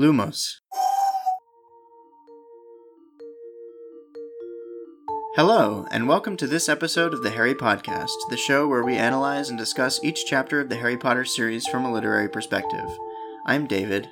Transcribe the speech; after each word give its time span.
Lumos. 0.00 0.60
Hello, 5.36 5.86
and 5.90 6.08
welcome 6.08 6.38
to 6.38 6.46
this 6.46 6.70
episode 6.70 7.12
of 7.12 7.22
the 7.22 7.28
Harry 7.28 7.54
Podcast, 7.54 8.08
the 8.30 8.38
show 8.38 8.66
where 8.66 8.82
we 8.82 8.96
analyze 8.96 9.50
and 9.50 9.58
discuss 9.58 10.02
each 10.02 10.24
chapter 10.24 10.58
of 10.58 10.70
the 10.70 10.76
Harry 10.76 10.96
Potter 10.96 11.26
series 11.26 11.66
from 11.66 11.84
a 11.84 11.92
literary 11.92 12.30
perspective. 12.30 12.88
I'm 13.44 13.66
David. 13.66 14.08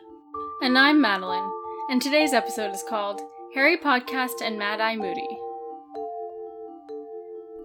And 0.61 0.77
I'm 0.77 1.01
Madeline, 1.01 1.51
and 1.89 2.03
today's 2.03 2.35
episode 2.35 2.75
is 2.75 2.85
called 2.87 3.23
Harry 3.55 3.79
Podcast 3.79 4.43
and 4.43 4.59
Mad 4.59 4.83
Eye 4.83 4.97
Moody. 4.97 5.39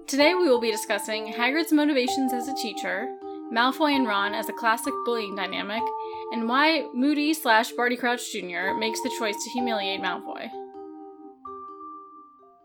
Today 0.07 0.33
we 0.33 0.47
will 0.47 0.61
be 0.61 0.71
discussing 0.71 1.33
Hagrid's 1.33 1.73
motivations 1.73 2.31
as 2.31 2.47
a 2.47 2.55
teacher, 2.55 3.05
Malfoy 3.53 3.91
and 3.91 4.07
Ron 4.07 4.33
as 4.33 4.47
a 4.47 4.53
classic 4.53 4.93
bullying 5.03 5.35
dynamic, 5.35 5.83
and 6.33 6.49
why 6.49 6.87
Moody 6.93 7.33
slash 7.33 7.71
Barty 7.71 7.95
Crouch 7.95 8.31
Jr. 8.31 8.73
makes 8.77 8.99
the 9.01 9.11
choice 9.19 9.35
to 9.43 9.49
humiliate 9.51 10.01
Malfoy. 10.01 10.49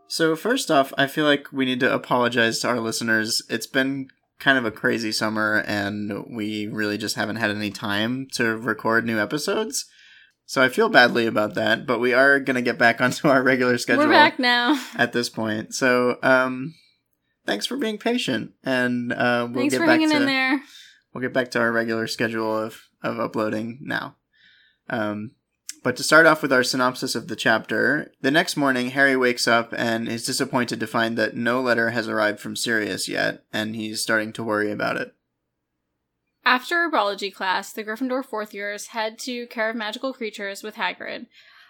So, 0.09 0.35
first 0.35 0.71
off, 0.71 0.95
I 0.97 1.07
feel 1.07 1.27
like 1.27 1.53
we 1.53 1.67
need 1.67 1.81
to 1.81 1.93
apologize 1.95 2.61
to 2.61 2.69
our 2.69 2.81
listeners. 2.81 3.43
It's 3.51 3.67
been 3.67 4.09
kind 4.41 4.57
of 4.57 4.65
a 4.65 4.71
crazy 4.71 5.13
summer, 5.13 5.63
and 5.67 6.25
we 6.35 6.67
really 6.67 6.97
just 6.97 7.17
haven't 7.17 7.37
had 7.37 7.51
any 7.51 7.71
time 7.71 8.27
to 8.33 8.57
record 8.57 9.05
new 9.05 9.21
episodes. 9.21 9.85
So, 10.47 10.63
I 10.63 10.71
feel 10.71 10.89
badly 10.89 11.27
about 11.27 11.53
that, 11.55 11.87
but 11.87 11.99
we 12.01 12.15
are 12.15 12.41
going 12.41 12.57
to 12.57 12.63
get 12.63 12.79
back 12.79 13.01
onto 13.03 13.29
our 13.29 13.43
regular 13.43 13.77
schedule. 13.77 14.05
We're 14.07 14.13
back 14.13 14.39
now. 14.39 14.83
At 14.97 15.13
this 15.13 15.29
point. 15.29 15.75
So, 15.75 16.17
um, 16.23 16.75
thanks 17.45 17.67
for 17.67 17.77
being 17.77 17.99
patient, 17.99 18.53
and 18.65 19.13
uh, 19.13 19.47
we'll 19.51 19.61
Thanks 19.61 19.75
get 19.75 19.81
for 19.81 19.87
back 19.87 20.01
hanging 20.01 20.11
to 20.11 20.17
in 20.17 20.25
there. 20.25 20.63
we'll 21.13 21.21
get 21.21 21.35
back 21.35 21.51
to 21.51 21.61
our 21.61 21.71
regular 21.71 22.07
schedule 22.07 22.57
of 22.57 22.88
of 23.03 23.21
uploading 23.21 23.79
now. 23.81 24.17
Um, 24.89 25.33
but 25.85 25.97
to 25.97 26.03
start 26.03 26.27
off 26.27 26.43
with 26.43 26.53
our 26.53 26.65
synopsis 26.65 27.15
of 27.15 27.29
the 27.29 27.37
chapter, 27.37 28.13
the 28.21 28.31
next 28.31 28.57
morning 28.57 28.91
Harry 28.91 29.17
wakes 29.17 29.47
up 29.47 29.73
and 29.77 30.09
is 30.09 30.27
disappointed 30.27 30.81
to 30.81 30.87
find 30.87 31.17
that 31.17 31.37
no 31.37 31.61
letter 31.61 31.91
has 31.91 32.09
arrived 32.09 32.41
from 32.41 32.57
Sirius 32.57 33.09
yet, 33.09 33.45
and 33.53 33.77
he's 33.77 34.03
starting 34.03 34.33
to 34.35 34.43
worry 34.43 34.73
about 34.73 34.97
it. 34.97 35.15
After 36.45 36.77
herbology 36.77 37.33
class, 37.33 37.73
the 37.73 37.85
Gryffindor 37.85 38.25
fourth 38.25 38.55
years 38.55 38.89
head 38.89 39.19
to 39.21 39.47
Care 39.47 39.71
of 39.71 39.77
Magical 39.77 40.13
Creatures 40.13 40.63
with 40.63 40.77
Hagrid, 40.77 41.27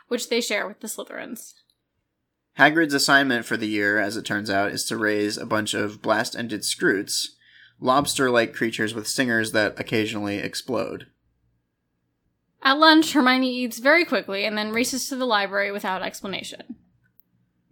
which 0.06 0.28
they 0.30 0.40
share 0.40 0.66
with 0.66 0.80
the 0.80 0.86
Slytherins. 0.86 1.54
Hagrid's 2.58 2.94
assignment 2.94 3.44
for 3.44 3.56
the 3.56 3.68
year, 3.68 3.98
as 3.98 4.16
it 4.16 4.24
turns 4.24 4.50
out, 4.50 4.72
is 4.72 4.84
to 4.86 4.96
raise 4.96 5.36
a 5.36 5.46
bunch 5.46 5.74
of 5.74 6.00
blast-ended 6.00 6.62
skrewts, 6.62 7.26
lobster-like 7.78 8.54
creatures 8.54 8.94
with 8.94 9.06
stingers 9.06 9.52
that 9.52 9.78
occasionally 9.78 10.38
explode. 10.38 11.06
At 12.68 12.78
lunch, 12.78 13.14
Hermione 13.14 13.50
eats 13.50 13.78
very 13.78 14.04
quickly 14.04 14.44
and 14.44 14.58
then 14.58 14.72
races 14.72 15.08
to 15.08 15.16
the 15.16 15.24
library 15.24 15.72
without 15.72 16.02
explanation. 16.02 16.76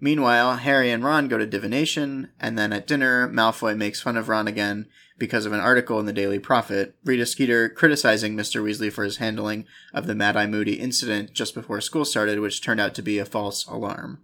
Meanwhile, 0.00 0.56
Harry 0.56 0.90
and 0.90 1.04
Ron 1.04 1.28
go 1.28 1.36
to 1.36 1.44
divination, 1.44 2.30
and 2.40 2.58
then 2.58 2.72
at 2.72 2.86
dinner, 2.86 3.28
Malfoy 3.28 3.76
makes 3.76 4.00
fun 4.00 4.16
of 4.16 4.30
Ron 4.30 4.48
again 4.48 4.86
because 5.18 5.44
of 5.44 5.52
an 5.52 5.60
article 5.60 6.00
in 6.00 6.06
the 6.06 6.14
Daily 6.14 6.38
Prophet, 6.38 6.96
Rita 7.04 7.26
Skeeter 7.26 7.68
criticizing 7.68 8.34
Mr. 8.34 8.62
Weasley 8.64 8.90
for 8.90 9.04
his 9.04 9.18
handling 9.18 9.66
of 9.92 10.06
the 10.06 10.14
Mad 10.14 10.34
Eye 10.34 10.46
Moody 10.46 10.80
incident 10.80 11.34
just 11.34 11.54
before 11.54 11.82
school 11.82 12.06
started, 12.06 12.40
which 12.40 12.62
turned 12.62 12.80
out 12.80 12.94
to 12.94 13.02
be 13.02 13.18
a 13.18 13.26
false 13.26 13.66
alarm. 13.66 14.22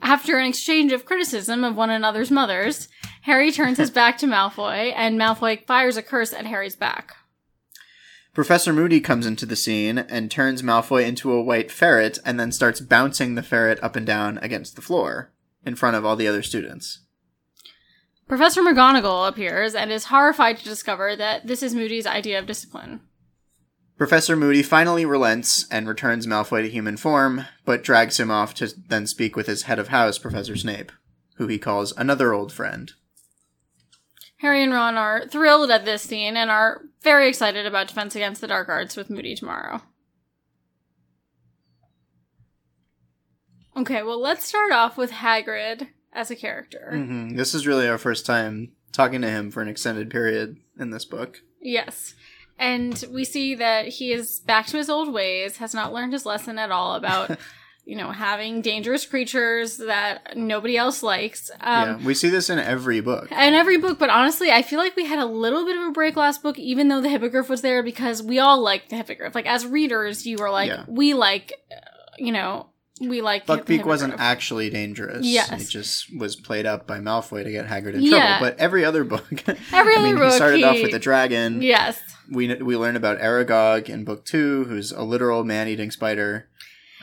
After 0.00 0.38
an 0.38 0.46
exchange 0.46 0.92
of 0.92 1.04
criticism 1.04 1.62
of 1.62 1.76
one 1.76 1.90
another's 1.90 2.30
mothers, 2.30 2.88
Harry 3.24 3.52
turns 3.52 3.76
his 3.76 3.90
back 3.90 4.16
to 4.16 4.26
Malfoy, 4.26 4.94
and 4.96 5.20
Malfoy 5.20 5.66
fires 5.66 5.98
a 5.98 6.02
curse 6.02 6.32
at 6.32 6.46
Harry's 6.46 6.74
back. 6.74 7.16
Professor 8.32 8.72
Moody 8.72 9.00
comes 9.00 9.26
into 9.26 9.44
the 9.44 9.56
scene 9.56 9.98
and 9.98 10.30
turns 10.30 10.62
Malfoy 10.62 11.04
into 11.04 11.32
a 11.32 11.42
white 11.42 11.70
ferret 11.70 12.18
and 12.24 12.38
then 12.38 12.52
starts 12.52 12.80
bouncing 12.80 13.34
the 13.34 13.42
ferret 13.42 13.82
up 13.82 13.96
and 13.96 14.06
down 14.06 14.38
against 14.38 14.76
the 14.76 14.82
floor 14.82 15.32
in 15.64 15.74
front 15.74 15.96
of 15.96 16.04
all 16.04 16.14
the 16.14 16.28
other 16.28 16.42
students. 16.42 17.00
Professor 18.28 18.62
McGonagall 18.62 19.28
appears 19.28 19.74
and 19.74 19.90
is 19.90 20.04
horrified 20.04 20.58
to 20.58 20.64
discover 20.64 21.16
that 21.16 21.48
this 21.48 21.64
is 21.64 21.74
Moody's 21.74 22.06
idea 22.06 22.38
of 22.38 22.46
discipline. 22.46 23.00
Professor 23.98 24.36
Moody 24.36 24.62
finally 24.62 25.04
relents 25.04 25.66
and 25.68 25.88
returns 25.88 26.26
Malfoy 26.26 26.62
to 26.62 26.70
human 26.70 26.96
form, 26.96 27.46
but 27.64 27.82
drags 27.82 28.20
him 28.20 28.30
off 28.30 28.54
to 28.54 28.72
then 28.88 29.06
speak 29.08 29.34
with 29.34 29.48
his 29.48 29.64
head 29.64 29.80
of 29.80 29.88
house, 29.88 30.16
Professor 30.16 30.56
Snape, 30.56 30.92
who 31.36 31.48
he 31.48 31.58
calls 31.58 31.92
another 31.96 32.32
old 32.32 32.52
friend. 32.52 32.92
Harry 34.38 34.62
and 34.62 34.72
Ron 34.72 34.96
are 34.96 35.26
thrilled 35.26 35.70
at 35.70 35.84
this 35.84 36.02
scene 36.02 36.36
and 36.36 36.50
are 36.50 36.82
very 37.02 37.28
excited 37.28 37.66
about 37.66 37.88
Defense 37.88 38.14
Against 38.14 38.40
the 38.40 38.46
Dark 38.48 38.68
Arts 38.68 38.96
with 38.96 39.10
Moody 39.10 39.34
tomorrow. 39.34 39.82
Okay, 43.76 44.02
well, 44.02 44.20
let's 44.20 44.44
start 44.44 44.72
off 44.72 44.96
with 44.96 45.10
Hagrid 45.10 45.88
as 46.12 46.30
a 46.30 46.36
character. 46.36 46.90
hmm 46.92 47.36
This 47.36 47.54
is 47.54 47.66
really 47.66 47.88
our 47.88 47.98
first 47.98 48.26
time 48.26 48.72
talking 48.92 49.22
to 49.22 49.30
him 49.30 49.50
for 49.50 49.62
an 49.62 49.68
extended 49.68 50.10
period 50.10 50.56
in 50.78 50.90
this 50.90 51.04
book. 51.04 51.38
Yes. 51.60 52.14
And 52.58 53.02
we 53.10 53.24
see 53.24 53.54
that 53.54 53.88
he 53.88 54.12
is 54.12 54.40
back 54.40 54.66
to 54.66 54.76
his 54.76 54.90
old 54.90 55.12
ways, 55.12 55.58
has 55.58 55.72
not 55.72 55.92
learned 55.94 56.12
his 56.12 56.26
lesson 56.26 56.58
at 56.58 56.70
all 56.70 56.94
about, 56.94 57.38
you 57.84 57.96
know, 57.96 58.10
having 58.12 58.62
dangerous 58.62 59.04
creatures 59.04 59.78
that 59.78 60.36
nobody 60.36 60.76
else 60.76 61.02
likes. 61.02 61.50
Um, 61.60 62.00
yeah, 62.00 62.06
we 62.06 62.14
see 62.14 62.28
this 62.28 62.48
in 62.50 62.58
every 62.58 63.00
book. 63.00 63.30
In 63.32 63.54
every 63.54 63.78
book, 63.78 63.98
but 63.98 64.10
honestly, 64.10 64.50
I 64.50 64.62
feel 64.62 64.78
like 64.78 64.94
we 64.96 65.06
had 65.06 65.18
a 65.18 65.26
little 65.26 65.64
bit 65.64 65.76
of 65.76 65.88
a 65.88 65.90
break 65.90 66.16
last 66.16 66.42
book, 66.42 66.58
even 66.58 66.88
though 66.88 67.00
the 67.00 67.08
hippogriff 67.08 67.48
was 67.48 67.62
there, 67.62 67.82
because 67.82 68.22
we 68.22 68.38
all 68.38 68.60
liked 68.60 68.90
the 68.90 68.96
hippogriff. 68.96 69.34
Like, 69.34 69.46
as 69.46 69.66
readers, 69.66 70.26
you 70.26 70.36
were 70.38 70.50
like, 70.50 70.68
Yeah. 70.68 70.84
we 70.88 71.14
like, 71.14 71.52
you 72.18 72.32
know, 72.32 72.66
we 73.00 73.22
like 73.22 73.46
the 73.46 73.56
Buckbeak 73.56 73.86
wasn't 73.86 74.14
actually 74.18 74.68
dangerous. 74.68 75.24
Yes. 75.26 75.50
It 75.50 75.70
just 75.70 76.14
was 76.18 76.36
played 76.36 76.66
up 76.66 76.86
by 76.86 76.98
Malfoy 76.98 77.44
to 77.44 77.50
get 77.50 77.66
Hagrid 77.66 77.94
in 77.94 78.02
Yeah. 78.02 78.38
trouble. 78.38 78.46
But 78.46 78.58
every 78.60 78.84
other 78.84 79.04
book. 79.04 79.26
Every 79.72 79.96
I 79.96 80.02
mean, 80.02 80.04
other 80.04 80.06
he 80.08 80.14
book, 80.14 80.32
started 80.34 80.62
off 80.62 80.82
with 80.82 80.92
the 80.92 80.98
dragon. 80.98 81.62
Yes. 81.62 81.98
We, 82.30 82.54
we 82.56 82.76
learn 82.76 82.96
about 82.96 83.18
Aragog 83.18 83.88
in 83.88 84.04
book 84.04 84.26
two, 84.26 84.64
who's 84.64 84.92
a 84.92 85.02
literal 85.02 85.44
man 85.44 85.66
eating 85.66 85.90
spider. 85.90 86.49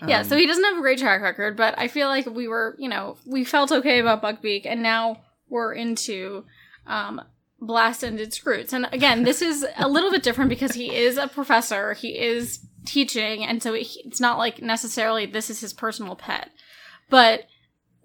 Yeah, 0.06 0.20
Um, 0.20 0.26
so 0.26 0.38
he 0.38 0.46
doesn't 0.46 0.64
have 0.64 0.78
a 0.78 0.82
great 0.82 1.00
track 1.00 1.22
record, 1.22 1.56
but 1.56 1.78
I 1.78 1.88
feel 1.88 2.08
like 2.08 2.26
we 2.28 2.48
were, 2.48 2.76
you 2.78 2.90
know, 2.90 3.18
we 3.26 3.44
felt 3.44 3.72
okay 3.72 4.00
about 4.00 4.22
Buckbeak, 4.22 4.66
and 4.66 4.84
now 4.84 5.22
we're 5.50 5.74
into 5.74 6.46
um, 6.86 7.22
Blast 7.60 8.04
Ended 8.04 8.32
Skrewts. 8.32 8.74
And 8.74 8.88
again, 8.92 9.24
this 9.24 9.42
is 9.42 9.66
a 9.78 9.88
little 9.88 10.12
bit 10.12 10.24
different 10.24 10.50
because 10.50 10.74
he 10.74 10.94
is 10.96 11.18
a 11.18 11.28
professor, 11.28 11.94
he 11.94 12.18
is 12.18 12.60
teaching, 12.86 13.44
and 13.44 13.62
so 13.62 13.74
it's 13.74 14.20
not 14.20 14.38
like 14.38 14.62
necessarily 14.62 15.26
this 15.26 15.50
is 15.50 15.60
his 15.62 15.74
personal 15.74 16.16
pet, 16.16 16.50
but 17.10 17.46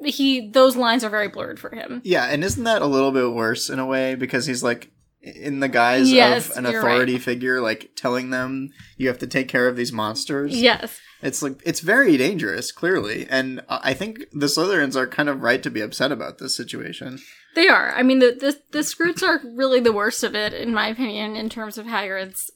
he 0.05 0.51
those 0.51 0.77
lines 0.77 1.05
are 1.05 1.11
very 1.11 1.29
blurred 1.29 1.61
for 1.61 1.71
him. 1.71 2.01
Yeah, 2.05 2.25
and 2.25 2.43
isn't 2.43 2.65
that 2.65 2.83
a 2.83 2.87
little 2.87 3.13
bit 3.13 3.33
worse 3.33 3.71
in 3.71 3.79
a 3.79 3.87
way 3.87 4.15
because 4.15 4.47
he's 4.47 4.63
like 4.63 4.91
in 5.23 5.61
the 5.61 5.69
guise 5.69 6.11
Yes, 6.11 6.51
of 6.51 6.59
an 6.59 6.67
authority 6.67 7.19
figure, 7.19 7.61
like 7.61 7.93
telling 7.97 8.31
them 8.31 8.71
you 8.97 9.09
have 9.09 9.19
to 9.19 9.27
take 9.27 9.49
care 9.49 9.69
of 9.69 9.77
these 9.77 9.93
monsters. 9.93 10.61
Yes. 10.61 11.01
It's 11.23 11.43
like 11.43 11.61
it's 11.65 11.81
very 11.81 12.17
dangerous, 12.17 12.73
clearly, 12.73 13.27
and 13.31 13.63
I 13.69 13.93
I 13.93 13.95
think 13.95 14.25
the 14.33 14.47
Slytherins 14.47 14.97
are 14.97 15.07
kind 15.07 15.29
of 15.29 15.43
right 15.43 15.63
to 15.63 15.71
be 15.71 15.81
upset 15.81 16.11
about 16.11 16.39
this 16.39 16.57
situation. 16.57 17.21
They 17.55 17.69
are. 17.69 17.93
I 17.93 18.03
mean, 18.03 18.19
the, 18.19 18.33
the 18.33 18.59
the 18.73 18.79
Skrewts 18.81 19.23
are 19.23 19.41
really 19.57 19.79
the 19.79 19.93
worst 19.93 20.25
of 20.25 20.35
it, 20.35 20.53
in 20.53 20.75
my 20.75 20.89
opinion, 20.89 21.37
in 21.37 21.49
terms 21.49 21.79
of 21.79 21.87
Hagrid's, 21.87 22.51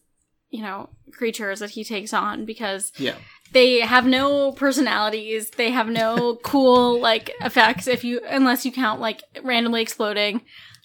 you 0.50 0.62
know, 0.62 0.88
creatures 1.12 1.60
that 1.60 1.71
he 1.71 1.84
takes 1.84 2.12
on 2.12 2.44
because 2.44 2.91
Yeah, 2.98 3.16
they 3.53 3.81
have 3.81 4.06
no 4.06 4.53
personalities. 4.53 5.50
They 5.50 5.71
have 5.71 5.88
no 5.88 6.37
cool 6.43 6.98
like 7.00 7.31
effects. 7.41 7.87
If 7.87 8.03
you 8.03 8.21
unless 8.28 8.65
you 8.65 8.72
count 8.72 9.00
like 9.00 9.22
randomly 9.44 9.83
exploding, 9.83 10.41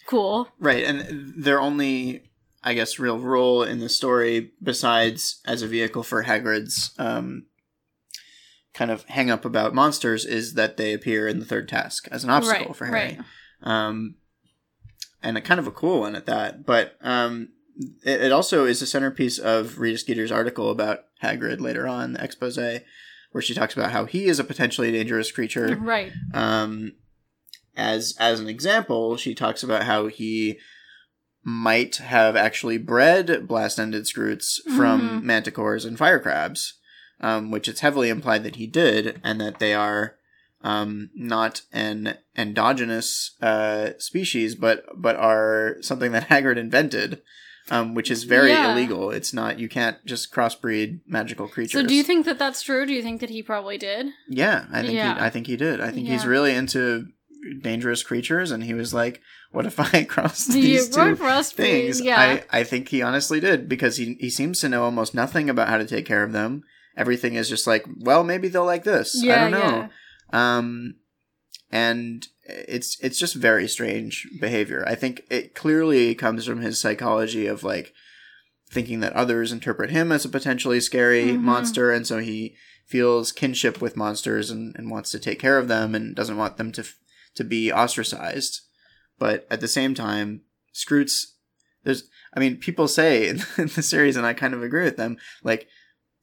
cool. 0.05 0.47
right, 0.59 0.83
and 0.83 1.33
their 1.35 1.59
only, 1.59 2.23
I 2.63 2.73
guess, 2.73 2.99
real 2.99 3.19
role 3.19 3.63
in 3.63 3.79
the 3.79 3.89
story, 3.89 4.51
besides 4.61 5.41
as 5.45 5.61
a 5.61 5.67
vehicle 5.67 6.03
for 6.03 6.23
Hagrid's 6.23 6.91
um, 6.99 7.45
kind 8.73 8.91
of 8.91 9.03
hang 9.05 9.29
up 9.31 9.45
about 9.45 9.73
monsters, 9.73 10.25
is 10.25 10.53
that 10.53 10.77
they 10.77 10.93
appear 10.93 11.27
in 11.27 11.39
the 11.39 11.45
third 11.45 11.67
task 11.67 12.07
as 12.11 12.23
an 12.23 12.29
obstacle 12.29 12.67
Right, 12.67 12.75
for 12.75 12.85
Harry. 12.85 12.99
right. 12.99 13.19
um, 13.63 14.15
and 15.23 15.37
a 15.37 15.41
kind 15.41 15.59
of 15.59 15.67
a 15.67 15.71
cool 15.71 15.99
one 16.01 16.15
at 16.15 16.25
that. 16.25 16.65
But 16.65 16.95
um, 17.01 17.49
it, 18.03 18.21
it 18.21 18.31
also 18.31 18.65
is 18.65 18.81
a 18.81 18.87
centerpiece 18.87 19.37
of 19.37 19.77
Rita 19.79 19.97
Skeeter's 19.97 20.31
article 20.31 20.69
about 20.71 21.01
Hagrid 21.21 21.59
later 21.61 21.87
on, 21.87 22.13
the 22.13 22.23
expose, 22.23 22.57
where 23.31 23.41
she 23.41 23.53
talks 23.53 23.73
about 23.75 23.91
how 23.91 24.05
he 24.05 24.25
is 24.25 24.39
a 24.39 24.43
potentially 24.43 24.91
dangerous 24.91 25.31
creature. 25.31 25.77
Right. 25.79 26.11
Um, 26.33 26.93
as 27.75 28.15
as 28.19 28.39
an 28.39 28.47
example, 28.47 29.17
she 29.17 29.33
talks 29.35 29.63
about 29.63 29.83
how 29.83 30.07
he 30.07 30.57
might 31.43 31.95
have 31.97 32.35
actually 32.35 32.77
bred 32.77 33.47
blast-ended 33.47 34.03
skrewts 34.03 34.61
from 34.77 35.23
manticores 35.23 35.85
and 35.85 35.97
fire 35.97 36.19
crabs, 36.19 36.75
um, 37.19 37.49
which 37.49 37.67
it's 37.67 37.79
heavily 37.79 38.09
implied 38.09 38.43
that 38.43 38.57
he 38.57 38.67
did, 38.67 39.19
and 39.23 39.41
that 39.41 39.57
they 39.59 39.73
are 39.73 40.15
um, 40.63 41.09
not 41.15 41.61
an 41.73 42.17
endogenous 42.37 43.35
uh, 43.41 43.91
species, 43.97 44.53
but 44.55 44.85
but 44.95 45.15
are 45.15 45.77
something 45.81 46.11
that 46.11 46.27
Hagrid 46.29 46.57
invented 46.57 47.21
um, 47.69 47.93
which 47.93 48.09
is 48.09 48.23
very 48.23 48.51
Yeah. 48.51 48.71
illegal. 48.73 49.11
It's 49.11 49.33
not 49.33 49.59
you 49.59 49.69
can't 49.69 50.03
just 50.05 50.33
crossbreed 50.33 50.99
magical 51.07 51.47
creatures. 51.47 51.81
So 51.81 51.87
do 51.87 51.93
you 51.95 52.03
think 52.03 52.25
that 52.25 52.39
that's 52.39 52.61
true? 52.61 52.85
Do 52.85 52.93
you 52.93 53.01
think 53.03 53.21
that 53.21 53.29
he 53.29 53.43
probably 53.43 53.77
did? 53.77 54.07
Yeah, 54.27 54.65
I 54.71 54.81
think 54.81 54.93
Yeah. 54.95 55.15
he, 55.15 55.21
I 55.21 55.29
think 55.29 55.47
he 55.47 55.55
did. 55.57 55.79
I 55.79 55.91
think 55.91 56.07
he's 56.07 56.25
really 56.25 56.53
into 56.53 57.07
dangerous 57.61 58.03
creatures, 58.03 58.51
and 58.51 58.63
he 58.63 58.73
was 58.73 58.93
like, 58.93 59.21
"What 59.51 59.65
if 59.65 59.79
I 59.79 60.03
cross 60.09 60.45
these 60.45 60.89
two 60.89 61.15
things?" 61.55 62.01
Yeah. 62.01 62.19
I 62.51 62.59
I 62.59 62.63
think 62.63 62.89
he 62.89 63.01
honestly 63.01 63.39
did 63.39 63.67
because 63.69 63.97
he 63.97 64.15
he 64.19 64.29
seems 64.29 64.59
to 64.59 64.69
know 64.69 64.83
almost 64.83 65.13
nothing 65.15 65.49
about 65.49 65.69
how 65.69 65.77
to 65.77 65.85
take 65.85 66.05
care 66.05 66.23
of 66.23 66.31
them. 66.33 66.63
Everything 66.97 67.35
is 67.35 67.47
just 67.49 67.67
like, 67.67 67.85
well, 67.99 68.23
maybe 68.23 68.47
they'll 68.49 68.65
like 68.65 68.83
this. 68.83 69.21
I 69.23 69.27
don't 69.27 69.51
know. 69.51 69.89
yeah. 70.33 70.57
Um, 70.57 70.95
and 71.71 72.27
it's 72.43 72.97
it's 73.01 73.17
just 73.17 73.35
very 73.35 73.67
strange 73.67 74.27
behavior. 74.39 74.83
I 74.87 74.95
think 74.95 75.21
it 75.29 75.55
clearly 75.55 76.13
comes 76.15 76.45
from 76.45 76.61
his 76.61 76.79
psychology 76.81 77.47
of 77.47 77.63
like 77.63 77.93
thinking 78.69 78.99
that 79.01 79.13
others 79.13 79.51
interpret 79.51 79.89
him 79.89 80.11
as 80.11 80.25
a 80.25 80.29
potentially 80.29 80.79
scary 80.79 81.27
Mhm. 81.29 81.41
monster, 81.41 81.91
and 81.91 82.05
so 82.07 82.19
he 82.19 82.55
feels 82.87 83.31
kinship 83.31 83.81
with 83.81 83.95
monsters 83.97 84.49
and, 84.49 84.75
and 84.77 84.91
wants 84.91 85.11
to 85.11 85.19
take 85.19 85.39
care 85.39 85.57
of 85.57 85.67
them 85.69 85.95
and 85.95 86.13
doesn't 86.15 86.37
want 86.37 86.57
them 86.57 86.71
to 86.73 86.81
f- 86.81 86.95
to 87.35 87.43
be 87.43 87.71
ostracized. 87.71 88.61
But 89.19 89.47
at 89.49 89.61
the 89.61 89.67
same 89.67 89.93
time, 89.93 90.41
Skrewts, 90.73 91.33
there's, 91.83 92.09
I 92.35 92.39
mean, 92.39 92.57
people 92.57 92.87
say 92.87 93.27
in 93.29 93.37
the 93.55 93.81
series, 93.81 94.15
and 94.15 94.25
I 94.25 94.33
kind 94.33 94.53
of 94.53 94.63
agree 94.63 94.83
with 94.83 94.97
them, 94.97 95.17
like, 95.43 95.67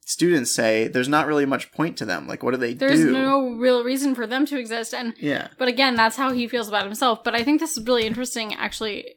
students 0.09 0.51
say 0.51 0.87
there's 0.87 1.07
not 1.07 1.27
really 1.27 1.45
much 1.45 1.71
point 1.71 1.95
to 1.95 2.05
them. 2.05 2.27
Like, 2.27 2.41
what 2.41 2.51
do 2.51 2.57
they 2.57 2.73
There's 2.73 2.99
do? 2.99 3.11
no 3.11 3.51
real 3.51 3.83
reason 3.83 4.15
for 4.15 4.25
them 4.25 4.45
to 4.47 4.57
exist, 4.57 4.93
and 4.93 5.13
yeah. 5.19 5.49
but 5.59 5.67
again, 5.67 5.95
that's 5.95 6.15
how 6.15 6.31
he 6.31 6.47
feels 6.47 6.67
about 6.67 6.83
himself. 6.85 7.23
But 7.23 7.35
I 7.35 7.43
think 7.43 7.59
this 7.59 7.77
is 7.77 7.85
really 7.85 8.07
interesting, 8.07 8.53
actually. 8.55 9.15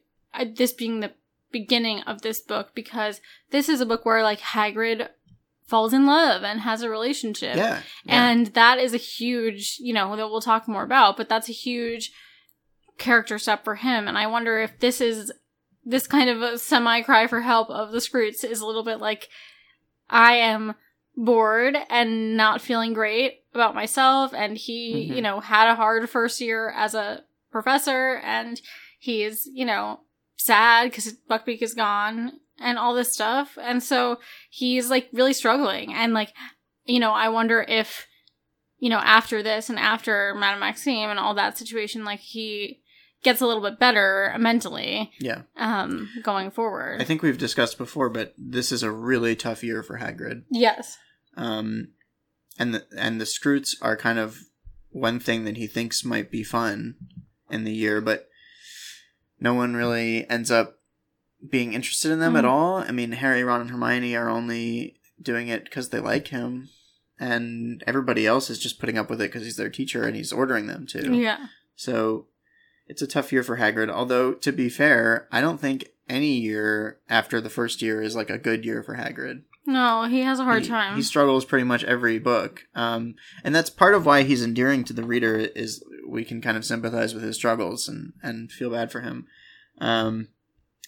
This 0.55 0.73
being 0.73 1.01
the 1.01 1.13
beginning 1.51 2.01
of 2.03 2.23
this 2.23 2.41
book 2.41 2.71
because 2.75 3.21
this 3.51 3.69
is 3.69 3.81
a 3.81 3.87
book 3.87 4.05
where 4.05 4.23
like 4.23 4.41
Hagrid 4.41 5.09
falls 5.73 5.95
in 5.95 6.05
love 6.05 6.43
and 6.45 6.61
has 6.61 6.83
a 6.83 6.91
relationship. 6.91 7.57
Yeah. 7.57 7.81
yeah. 8.05 8.31
And 8.31 8.49
that 8.49 8.79
is 8.79 8.93
a 8.93 8.99
huge, 8.99 9.79
you 9.81 9.95
know, 9.95 10.15
that 10.17 10.29
we'll 10.29 10.43
talk 10.43 10.69
more 10.69 10.83
about, 10.85 11.17
but 11.17 11.31
that's 11.31 11.49
a 11.49 11.53
huge 11.53 12.13
character 12.99 13.39
step 13.39 13.65
for 13.65 13.77
him. 13.77 14.07
And 14.07 14.19
I 14.19 14.27
wonder 14.27 14.61
if 14.61 14.79
this 14.81 15.01
is 15.01 15.33
this 15.83 16.07
kind 16.07 16.29
of 16.29 16.43
a 16.43 16.59
semi 16.59 17.01
cry 17.01 17.27
for 17.27 17.41
help 17.41 17.71
of 17.71 17.91
the 17.91 17.99
Skrewts 17.99 18.45
is 18.45 18.61
a 18.61 18.67
little 18.67 18.85
bit 18.85 18.99
like 19.01 19.31
I 20.11 20.35
am 20.35 20.75
bored 21.17 21.75
and 21.89 22.37
not 22.37 22.61
feeling 22.61 22.93
great 22.93 23.41
about 23.55 23.75
myself. 23.75 24.35
And 24.35 24.59
he, 24.59 25.09
Mhm. 25.11 25.17
you 25.17 25.23
know, 25.23 25.41
had 25.41 25.69
a 25.69 25.75
hard 25.75 26.09
first 26.11 26.39
year 26.39 26.69
as 26.77 26.95
a 26.95 27.25
professor 27.51 28.21
and 28.23 28.61
he's, 28.99 29.47
you 29.47 29.65
know, 29.65 30.01
sad 30.37 30.91
because 30.91 31.15
Buckbeak 31.31 31.63
is 31.63 31.73
gone 31.73 32.41
and 32.59 32.79
all 32.79 32.95
this 32.95 33.13
stuff. 33.13 33.59
And 33.61 33.83
so 33.83 34.19
he's 34.51 34.91
like 34.91 35.09
really 35.13 35.33
struggling. 35.33 35.93
And 35.93 36.15
like, 36.15 36.33
you 36.85 37.01
know, 37.01 37.13
I 37.13 37.29
wonder 37.29 37.65
if, 37.67 38.07
you 38.79 38.89
know, 38.89 38.99
after 38.99 39.43
this 39.43 39.71
and 39.71 39.79
after 39.79 40.35
Madame 40.35 40.61
Maxime 40.61 41.11
and 41.11 41.19
all 41.19 41.35
that 41.35 41.59
situation, 41.59 42.05
like 42.05 42.21
he 42.21 42.81
gets 43.23 43.41
a 43.41 43.47
little 43.47 43.63
bit 43.63 43.79
better 43.79 44.35
mentally, 44.39 45.11
yeah. 45.21 45.43
um, 45.57 46.09
going 46.23 46.51
forward. 46.51 47.01
I 47.01 47.05
think 47.05 47.23
we've 47.23 47.39
discussed 47.39 47.79
before, 47.79 48.11
but 48.11 48.35
this 48.37 48.73
is 48.73 48.83
a 48.83 48.91
really 48.91 49.37
tough 49.37 49.63
year 49.63 49.83
for 49.83 49.99
Hagrid. 49.99 50.43
yes. 50.51 50.99
Um, 51.37 51.93
and 52.59 52.75
the 52.75 52.87
and 52.97 53.19
the 53.19 53.25
Skrewts 53.25 53.75
are 53.81 53.97
kind 53.97 54.19
of 54.19 54.39
one 54.91 55.19
thing 55.19 55.45
that 55.45 55.57
he 55.57 55.67
thinks 55.67 56.05
might 56.05 56.31
be 56.31 56.45
fun 56.45 56.97
in 57.51 57.65
the 57.65 57.73
year, 57.73 58.03
but 58.03 58.29
no 59.41 59.55
one 59.55 59.75
really 59.75 60.29
ends 60.29 60.51
up 60.51 60.79
being 61.49 61.73
interested 61.73 62.11
in 62.13 62.19
them 62.21 62.37
at 62.37 62.45
Mhm. 62.45 62.49
all. 62.49 62.77
I 62.79 62.91
mean, 62.93 63.13
Harry, 63.13 63.43
Ron, 63.43 63.61
and 63.63 63.71
Hermione 63.71 64.15
are 64.17 64.29
only 64.29 64.97
doing 65.21 65.49
it 65.49 65.65
because 65.65 65.89
they 65.89 66.01
like 66.01 66.29
him, 66.29 66.69
and 67.19 67.83
everybody 67.87 68.27
else 68.27 68.51
is 68.51 68.59
just 68.59 68.79
putting 68.79 68.99
up 68.99 69.09
with 69.11 69.21
it 69.21 69.31
because 69.31 69.45
he's 69.45 69.57
their 69.57 69.69
teacher 69.71 70.05
and 70.05 70.17
he's 70.17 70.33
ordering 70.33 70.67
them 70.67 70.87
to. 70.89 71.15
Yeah. 71.17 71.47
So 71.77 72.27
it's 72.87 73.03
a 73.03 73.07
tough 73.07 73.33
year 73.33 73.43
for 73.43 73.57
Hagrid. 73.59 73.91
Although 73.91 74.35
to 74.35 74.53
be 74.53 74.69
fair, 74.69 75.29
I 75.33 75.41
don't 75.41 75.61
think 75.61 75.89
any 76.09 76.39
year 76.41 76.99
after 77.09 77.41
the 77.41 77.51
first 77.51 77.81
year 77.83 78.03
is 78.03 78.15
like 78.17 78.31
a 78.31 78.39
good 78.39 78.65
year 78.65 78.83
for 78.83 78.97
Hagrid. 78.97 79.43
No, 79.65 80.05
he 80.09 80.21
has 80.23 80.41
a 80.41 80.45
hard 80.45 80.63
He- 80.63 80.69
time. 80.69 80.97
He 80.97 81.03
struggles 81.03 81.45
pretty 81.45 81.65
much 81.65 81.85
every 81.85 82.19
book, 82.19 82.67
um, 82.75 83.15
and 83.45 83.55
that's 83.55 83.71
part 83.71 83.95
of 83.95 84.05
why 84.05 84.25
he's 84.25 84.43
endearing 84.43 84.83
to 84.85 84.93
the 84.93 85.05
reader. 85.05 85.37
Is 85.37 85.85
we 86.09 86.25
can 86.25 86.41
kind 86.41 86.57
of 86.57 86.65
sympathize 86.65 87.15
with 87.15 87.23
his 87.23 87.37
struggles 87.37 87.89
and 87.89 88.13
and 88.25 88.51
feel 88.51 88.71
bad 88.71 88.91
for 88.91 89.03
him. 89.03 89.27
Um, 89.79 90.29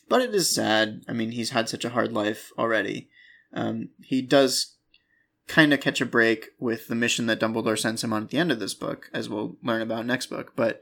but 0.09 0.23
it 0.23 0.35
is 0.35 0.55
sad. 0.55 1.03
I 1.09 1.13
mean, 1.13 1.31
he's 1.33 1.51
had 1.51 1.69
such 1.69 1.85
a 1.85 1.91
hard 1.91 2.13
life 2.13 2.51
already. 2.59 3.09
Um, 3.53 3.91
he 4.03 4.21
does 4.23 4.77
kind 5.47 5.73
of 5.75 5.81
catch 5.81 6.01
a 6.01 6.07
break 6.07 6.49
with 6.59 6.89
the 6.89 6.95
mission 6.95 7.27
that 7.27 7.41
Dumbledore 7.41 7.79
sends 7.79 8.03
him 8.03 8.13
on 8.13 8.25
at 8.25 8.31
the 8.31 8.39
end 8.39 8.51
of 8.51 8.59
this 8.61 8.75
book, 8.75 9.11
as 9.13 9.29
we'll 9.29 9.57
learn 9.63 9.83
about 9.83 10.07
next 10.07 10.27
book. 10.27 10.53
But 10.57 10.81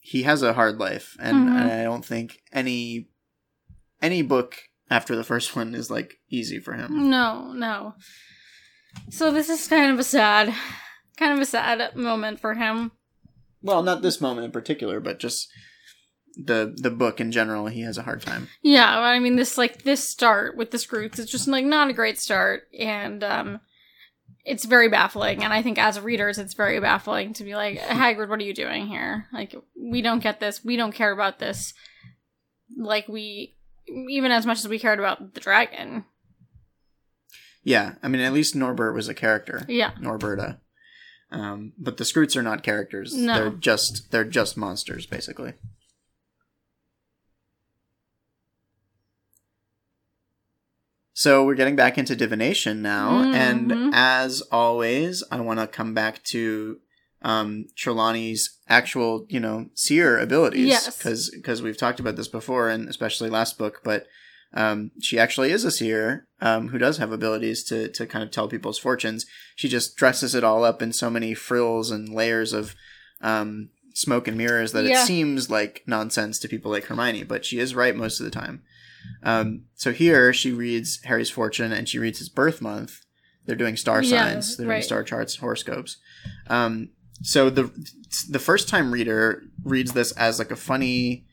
he 0.00 0.22
has 0.22 0.42
a 0.42 0.52
hard 0.54 0.78
life, 0.78 1.16
and 1.18 1.48
Mhm. 1.48 1.80
I 1.80 1.82
don't 1.84 2.04
think 2.04 2.42
any 2.52 3.08
any 4.02 4.22
book 4.22 4.56
after 4.90 5.14
the 5.14 5.24
first 5.24 5.54
one 5.54 5.74
is 5.74 5.90
like 5.90 6.20
easy 6.30 6.58
for 6.58 6.72
him. 6.72 7.10
No, 7.10 7.52
no. 7.52 7.94
So 9.10 9.30
this 9.30 9.48
is 9.48 9.68
kind 9.68 9.92
of 9.92 9.98
a 9.98 10.04
sad, 10.04 10.54
kind 11.16 11.32
of 11.34 11.38
a 11.38 11.44
sad 11.46 11.94
moment 11.96 12.40
for 12.40 12.54
him. 12.54 12.92
Well, 13.62 13.82
not 13.82 14.00
this 14.02 14.20
moment 14.20 14.46
in 14.46 14.52
particular, 14.52 15.00
but 15.00 15.18
just 15.20 15.48
the 16.44 16.74
the 16.76 16.90
book 16.90 17.20
in 17.20 17.32
general. 17.32 17.66
He 17.66 17.82
has 17.82 17.98
a 17.98 18.02
hard 18.02 18.22
time. 18.22 18.48
Yeah, 18.62 18.98
I 18.98 19.18
mean 19.18 19.36
this 19.36 19.58
like 19.58 19.82
this 19.82 20.06
start 20.06 20.56
with 20.56 20.70
the 20.70 20.78
Skrewts 20.78 21.18
is 21.18 21.30
just 21.30 21.48
like 21.48 21.64
not 21.64 21.90
a 21.90 21.94
great 21.94 22.18
start, 22.18 22.68
and 22.78 23.22
um, 23.24 23.60
it's 24.44 24.64
very 24.64 24.88
baffling. 24.88 25.44
And 25.44 25.52
I 25.52 25.62
think 25.62 25.78
as 25.78 26.00
readers, 26.00 26.38
it's 26.38 26.54
very 26.54 26.80
baffling 26.80 27.34
to 27.34 27.44
be 27.44 27.54
like, 27.54 27.78
Hagrid, 27.78 28.28
what 28.28 28.40
are 28.40 28.44
you 28.44 28.54
doing 28.54 28.86
here? 28.86 29.26
Like, 29.32 29.54
we 29.76 30.02
don't 30.02 30.22
get 30.22 30.40
this. 30.40 30.64
We 30.64 30.76
don't 30.76 30.94
care 30.94 31.12
about 31.12 31.38
this. 31.38 31.74
Like 32.76 33.08
we, 33.08 33.56
even 33.88 34.30
as 34.30 34.46
much 34.46 34.58
as 34.58 34.68
we 34.68 34.78
cared 34.78 34.98
about 34.98 35.34
the 35.34 35.40
dragon. 35.40 36.04
Yeah, 37.62 37.94
I 38.02 38.08
mean, 38.08 38.22
at 38.22 38.32
least 38.32 38.56
Norbert 38.56 38.94
was 38.94 39.08
a 39.08 39.14
character. 39.14 39.64
Yeah, 39.68 39.92
Norberta. 40.00 40.58
Um, 41.30 41.72
but 41.78 41.96
the 41.96 42.04
Skrewts 42.04 42.36
are 42.36 42.42
not 42.42 42.62
characters. 42.62 43.14
No. 43.14 43.34
They're 43.34 43.50
just 43.50 44.10
they're 44.10 44.24
just 44.24 44.56
monsters, 44.56 45.06
basically. 45.06 45.54
So 51.20 51.44
we're 51.44 51.54
getting 51.54 51.76
back 51.76 51.98
into 51.98 52.16
divination 52.16 52.80
now, 52.80 53.30
and 53.34 53.70
Mhm. 53.70 53.90
as 53.92 54.40
always, 54.50 55.22
I 55.30 55.38
want 55.40 55.60
to 55.60 55.66
come 55.66 55.92
back 55.92 56.22
to 56.32 56.78
um, 57.22 57.66
Trelawney's 57.76 58.56
actual, 58.70 59.26
you 59.28 59.38
know, 59.38 59.68
seer 59.74 60.18
abilities. 60.18 60.66
Yes. 60.66 60.96
because 61.34 61.60
we've 61.60 61.76
talked 61.76 62.00
about 62.00 62.16
this 62.16 62.26
before, 62.28 62.70
and 62.70 62.88
especially 62.88 63.28
last 63.28 63.58
book. 63.58 63.82
But 63.84 64.06
um, 64.54 64.92
she 64.98 65.18
actually 65.18 65.50
is 65.52 65.62
a 65.66 65.70
seer 65.70 66.26
um, 66.40 66.68
who 66.68 66.78
does 66.78 66.96
have 66.96 67.12
abilities 67.12 67.64
to 67.64 67.88
to 67.88 68.06
kind 68.06 68.24
of 68.24 68.30
tell 68.30 68.48
people's 68.48 68.78
fortunes. 68.78 69.26
She 69.56 69.68
just 69.68 69.96
dresses 69.98 70.34
it 70.34 70.42
all 70.42 70.64
up 70.64 70.80
in 70.80 70.94
so 70.94 71.10
many 71.10 71.34
frills 71.34 71.90
and 71.90 72.08
layers 72.08 72.54
of 72.54 72.74
um, 73.20 73.68
smoke 73.92 74.26
and 74.26 74.38
mirrors 74.38 74.72
that 74.72 74.86
Yeah. 74.86 75.02
it 75.02 75.06
seems 75.06 75.50
like 75.50 75.82
nonsense 75.86 76.38
to 76.38 76.48
people 76.48 76.70
like 76.70 76.86
Hermione. 76.86 77.24
But 77.24 77.44
she 77.44 77.58
is 77.58 77.74
right 77.74 77.94
most 77.94 78.20
of 78.20 78.24
the 78.24 78.30
time. 78.30 78.62
Um, 79.22 79.64
so 79.74 79.92
here 79.92 80.32
she 80.32 80.52
reads 80.52 81.00
Harry's 81.04 81.30
fortune 81.30 81.72
and 81.72 81.88
she 81.88 81.98
reads 81.98 82.18
his 82.18 82.28
birth 82.28 82.60
month. 82.62 83.00
They're 83.46 83.56
doing 83.56 83.76
star 83.76 84.02
Yeah, 84.02 84.24
signs. 84.30 84.56
They're 84.56 84.66
doing 84.66 84.76
right. 84.76 84.84
star 84.84 85.02
charts, 85.02 85.36
horoscopes. 85.36 85.96
Um, 86.48 86.90
so 87.22 87.50
the 87.50 87.70
the 88.28 88.38
first 88.38 88.68
time 88.68 88.92
reader 88.92 89.42
reads 89.64 89.92
this 89.92 90.12
as 90.12 90.38
like 90.38 90.50
a 90.50 90.56
funny 90.56 91.26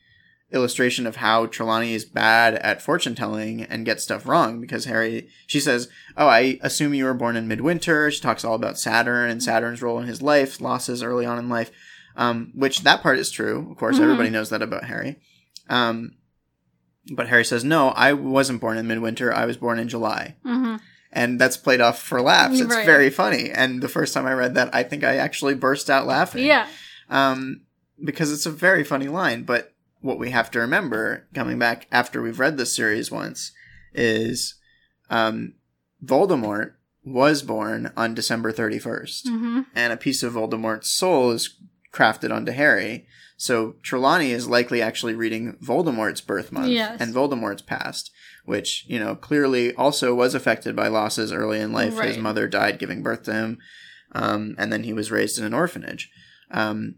illustration 0.50 1.06
of 1.06 1.16
how 1.16 1.44
Trelawney 1.46 1.92
is 1.92 2.04
bad 2.06 2.54
at 2.54 2.80
fortune 2.80 3.14
telling 3.14 3.62
and 3.62 3.84
gets 3.84 4.02
stuff 4.02 4.26
wrong 4.26 4.60
because 4.60 4.86
Harry 4.86 5.28
she 5.46 5.60
says, 5.60 5.88
"Oh, 6.16 6.26
I 6.26 6.58
assume 6.62 6.94
you 6.94 7.04
were 7.04 7.14
born 7.14 7.36
in 7.36 7.48
midwinter." 7.48 8.10
She 8.10 8.20
talks 8.20 8.44
all 8.44 8.54
about 8.54 8.78
Saturn 8.78 9.30
and 9.30 9.42
Saturn's 9.42 9.82
role 9.82 9.98
in 9.98 10.06
his 10.06 10.22
life, 10.22 10.60
losses 10.60 11.02
early 11.02 11.26
on 11.26 11.38
in 11.38 11.48
life, 11.48 11.70
um, 12.16 12.50
which 12.54 12.80
that 12.82 13.02
part 13.02 13.18
is 13.18 13.30
true. 13.30 13.68
Of 13.70 13.76
course, 13.76 13.98
Mhm. 13.98 14.02
everybody 14.04 14.30
knows 14.30 14.48
that 14.50 14.62
about 14.62 14.84
Harry. 14.84 15.16
Um, 15.68 16.12
but 17.10 17.28
Harry 17.28 17.44
says, 17.44 17.64
"No, 17.64 17.88
I 17.90 18.12
wasn't 18.12 18.60
born 18.60 18.76
in 18.78 18.86
midwinter. 18.86 19.32
I 19.32 19.44
was 19.46 19.56
born 19.56 19.78
in 19.78 19.88
July." 19.88 20.36
hmm 20.44 20.76
And 21.12 21.40
that's 21.40 21.56
played 21.56 21.80
off 21.80 22.00
for 22.02 22.20
laughs. 22.20 22.60
It's 22.60 22.74
Right. 22.74 22.84
very 22.86 23.08
funny. 23.10 23.50
And 23.50 23.80
the 23.82 23.88
first 23.88 24.12
time 24.12 24.26
I 24.26 24.32
read 24.34 24.54
that, 24.54 24.74
I 24.74 24.82
think 24.82 25.04
I 25.04 25.16
actually 25.16 25.54
burst 25.54 25.88
out 25.88 26.06
laughing 26.06 26.44
yeah, 26.44 26.66
um, 27.08 27.62
because 28.04 28.30
it's 28.30 28.44
a 28.46 28.50
very 28.50 28.84
funny 28.84 29.08
line. 29.08 29.44
But 29.44 29.72
what 30.00 30.18
we 30.18 30.30
have 30.30 30.50
to 30.52 30.60
remember, 30.60 31.26
coming 31.34 31.58
back 31.58 31.86
after 31.90 32.20
we've 32.20 32.38
read 32.38 32.56
this 32.58 32.76
series 32.76 33.10
once, 33.10 33.52
is 33.94 34.54
um, 35.10 35.54
Voldemort 36.04 36.72
was 37.04 37.42
born 37.42 37.90
on 37.96 38.14
December 38.14 38.52
31st. 38.52 39.28
hmm 39.28 39.60
And 39.74 39.92
a 39.92 39.96
piece 39.96 40.22
of 40.22 40.34
Voldemort's 40.34 40.92
soul 40.92 41.30
is 41.30 41.56
crafted 41.92 42.30
onto 42.30 42.52
Harry. 42.52 43.06
So 43.40 43.76
Trelawney 43.82 44.32
is 44.32 44.48
likely 44.48 44.82
actually 44.82 45.14
reading 45.14 45.56
Voldemort's 45.62 46.20
birth 46.20 46.50
month 46.50 46.68
Yes. 46.70 47.00
and 47.00 47.14
Voldemort's 47.14 47.62
past, 47.62 48.10
which, 48.44 48.84
you 48.88 48.98
know, 48.98 49.14
clearly 49.14 49.72
also 49.76 50.12
was 50.12 50.34
affected 50.34 50.74
by 50.74 50.88
losses 50.88 51.32
early 51.32 51.60
in 51.60 51.72
life. 51.72 51.96
His 52.08 52.18
mother 52.18 52.48
died 52.48 52.80
giving 52.80 53.00
birth 53.00 53.22
to 53.22 53.32
him, 53.32 53.58
um, 54.12 54.56
and 54.58 54.72
then 54.72 54.82
he 54.82 54.92
was 54.92 55.12
raised 55.12 55.38
in 55.38 55.44
an 55.44 55.54
orphanage. 55.54 56.10
Um, 56.50 56.96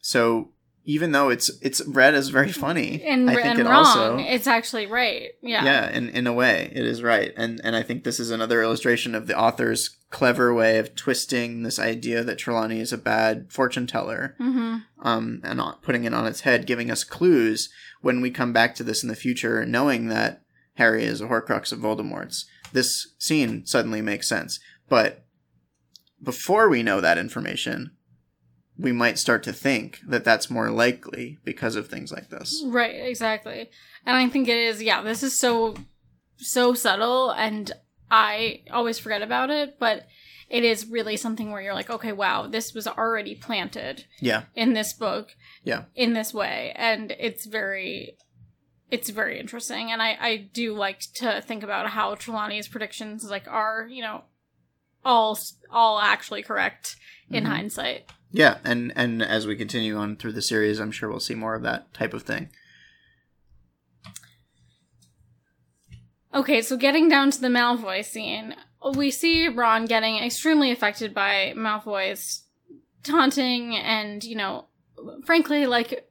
so 0.00 0.52
even 0.88 1.12
though 1.12 1.28
it's 1.28 1.50
it's 1.60 1.84
read 1.86 2.14
as 2.14 2.30
very 2.30 2.50
funny, 2.50 3.02
and, 3.04 3.28
I 3.30 3.34
think 3.34 3.46
and 3.46 3.58
it 3.60 3.64
wrong. 3.66 3.74
also 3.84 4.16
it's 4.16 4.46
actually 4.46 4.86
right. 4.86 5.32
Yeah. 5.42 5.62
yeah 5.62 5.90
in, 5.90 6.08
in 6.08 6.26
a 6.26 6.32
way 6.32 6.72
it 6.74 6.84
is 6.84 7.02
right 7.02 7.32
and 7.36 7.60
and 7.62 7.76
i 7.76 7.82
think 7.82 8.02
this 8.04 8.18
is 8.18 8.30
another 8.30 8.62
illustration 8.62 9.14
of 9.14 9.26
the 9.26 9.38
author's 9.38 9.98
clever 10.10 10.52
way 10.54 10.78
of 10.78 10.94
twisting 10.94 11.62
this 11.62 11.78
idea 11.78 12.24
that 12.24 12.38
trelawney 12.38 12.80
is 12.80 12.92
a 12.92 12.98
bad 12.98 13.52
fortune 13.52 13.86
teller 13.86 14.34
Mm-hmm. 14.40 14.76
um 15.06 15.40
and 15.44 15.60
on, 15.60 15.76
putting 15.82 16.04
it 16.04 16.14
on 16.14 16.26
its 16.26 16.40
head 16.40 16.66
giving 16.66 16.90
us 16.90 17.04
clues 17.04 17.68
when 18.00 18.20
we 18.22 18.30
come 18.30 18.52
back 18.54 18.74
to 18.76 18.82
this 18.82 19.02
in 19.02 19.08
the 19.10 19.14
future 19.16 19.64
knowing 19.66 20.08
that 20.08 20.42
harry 20.74 21.04
is 21.04 21.20
a 21.20 21.26
horcrux 21.28 21.70
of 21.72 21.80
voldemort's 21.80 22.46
this 22.72 23.14
scene 23.18 23.64
suddenly 23.66 24.00
makes 24.00 24.28
sense 24.28 24.58
but 24.88 25.24
before 26.22 26.68
we 26.68 26.82
know 26.82 27.00
that 27.00 27.18
information 27.18 27.92
we 28.78 28.92
might 28.92 29.18
start 29.18 29.42
to 29.42 29.52
think 29.52 30.00
that 30.06 30.24
that's 30.24 30.48
more 30.50 30.70
likely 30.70 31.38
because 31.44 31.74
of 31.76 31.88
things 31.88 32.12
like 32.12 32.30
this 32.30 32.62
Right, 32.66 32.94
exactly. 32.94 33.70
And 34.06 34.16
I 34.16 34.28
think 34.28 34.48
it 34.48 34.56
is, 34.56 34.82
yeah, 34.82 35.02
this 35.02 35.22
is 35.22 35.38
so, 35.38 35.74
so 36.36 36.74
subtle, 36.74 37.30
and 37.30 37.72
I 38.10 38.62
always 38.70 38.98
forget 38.98 39.20
about 39.22 39.50
it, 39.50 39.78
but 39.78 40.06
it 40.48 40.64
is 40.64 40.86
really 40.86 41.16
something 41.16 41.50
where 41.50 41.60
you're 41.60 41.74
like, 41.74 41.90
okay, 41.90 42.12
wow, 42.12 42.46
this 42.46 42.72
was 42.72 42.86
already 42.86 43.34
planted 43.34 44.06
yeah 44.20 44.44
in 44.54 44.72
this 44.72 44.94
book. 44.94 45.34
Yeah. 45.62 45.84
In 45.94 46.14
this 46.14 46.32
way. 46.32 46.72
And 46.74 47.10
it's 47.18 47.44
very, 47.44 48.16
it's 48.90 49.10
very 49.10 49.38
interesting. 49.38 49.92
And 49.92 50.00
I, 50.00 50.16
I 50.18 50.36
do 50.54 50.72
like 50.74 51.00
to 51.16 51.42
think 51.42 51.62
about 51.62 51.88
how 51.90 52.14
Trelawney's 52.14 52.68
predictions, 52.68 53.24
like, 53.24 53.46
are, 53.46 53.86
you 53.90 54.00
know, 54.02 54.24
all, 55.04 55.38
all 55.70 56.00
actually 56.00 56.42
correct 56.42 56.96
in 57.30 57.44
Mhm. 57.44 57.48
hindsight. 57.48 58.10
Yeah, 58.30 58.58
and 58.64 58.92
and 58.94 59.22
as 59.22 59.46
we 59.46 59.56
continue 59.56 59.96
on 59.96 60.16
through 60.16 60.32
the 60.32 60.42
series, 60.42 60.80
I'm 60.80 60.92
sure 60.92 61.08
we'll 61.08 61.20
see 61.20 61.34
more 61.34 61.54
of 61.54 61.62
that 61.62 61.92
type 61.94 62.12
of 62.12 62.22
thing. 62.22 62.50
Okay, 66.34 66.60
so 66.60 66.76
getting 66.76 67.08
down 67.08 67.30
to 67.30 67.40
the 67.40 67.48
Malfoy 67.48 68.04
scene, 68.04 68.54
we 68.94 69.10
see 69.10 69.48
Ron 69.48 69.86
getting 69.86 70.18
extremely 70.18 70.70
affected 70.70 71.14
by 71.14 71.54
Malfoy's 71.56 72.44
taunting 73.02 73.74
and, 73.74 74.22
you 74.22 74.36
know, 74.36 74.66
frankly, 75.24 75.66
like 75.66 76.07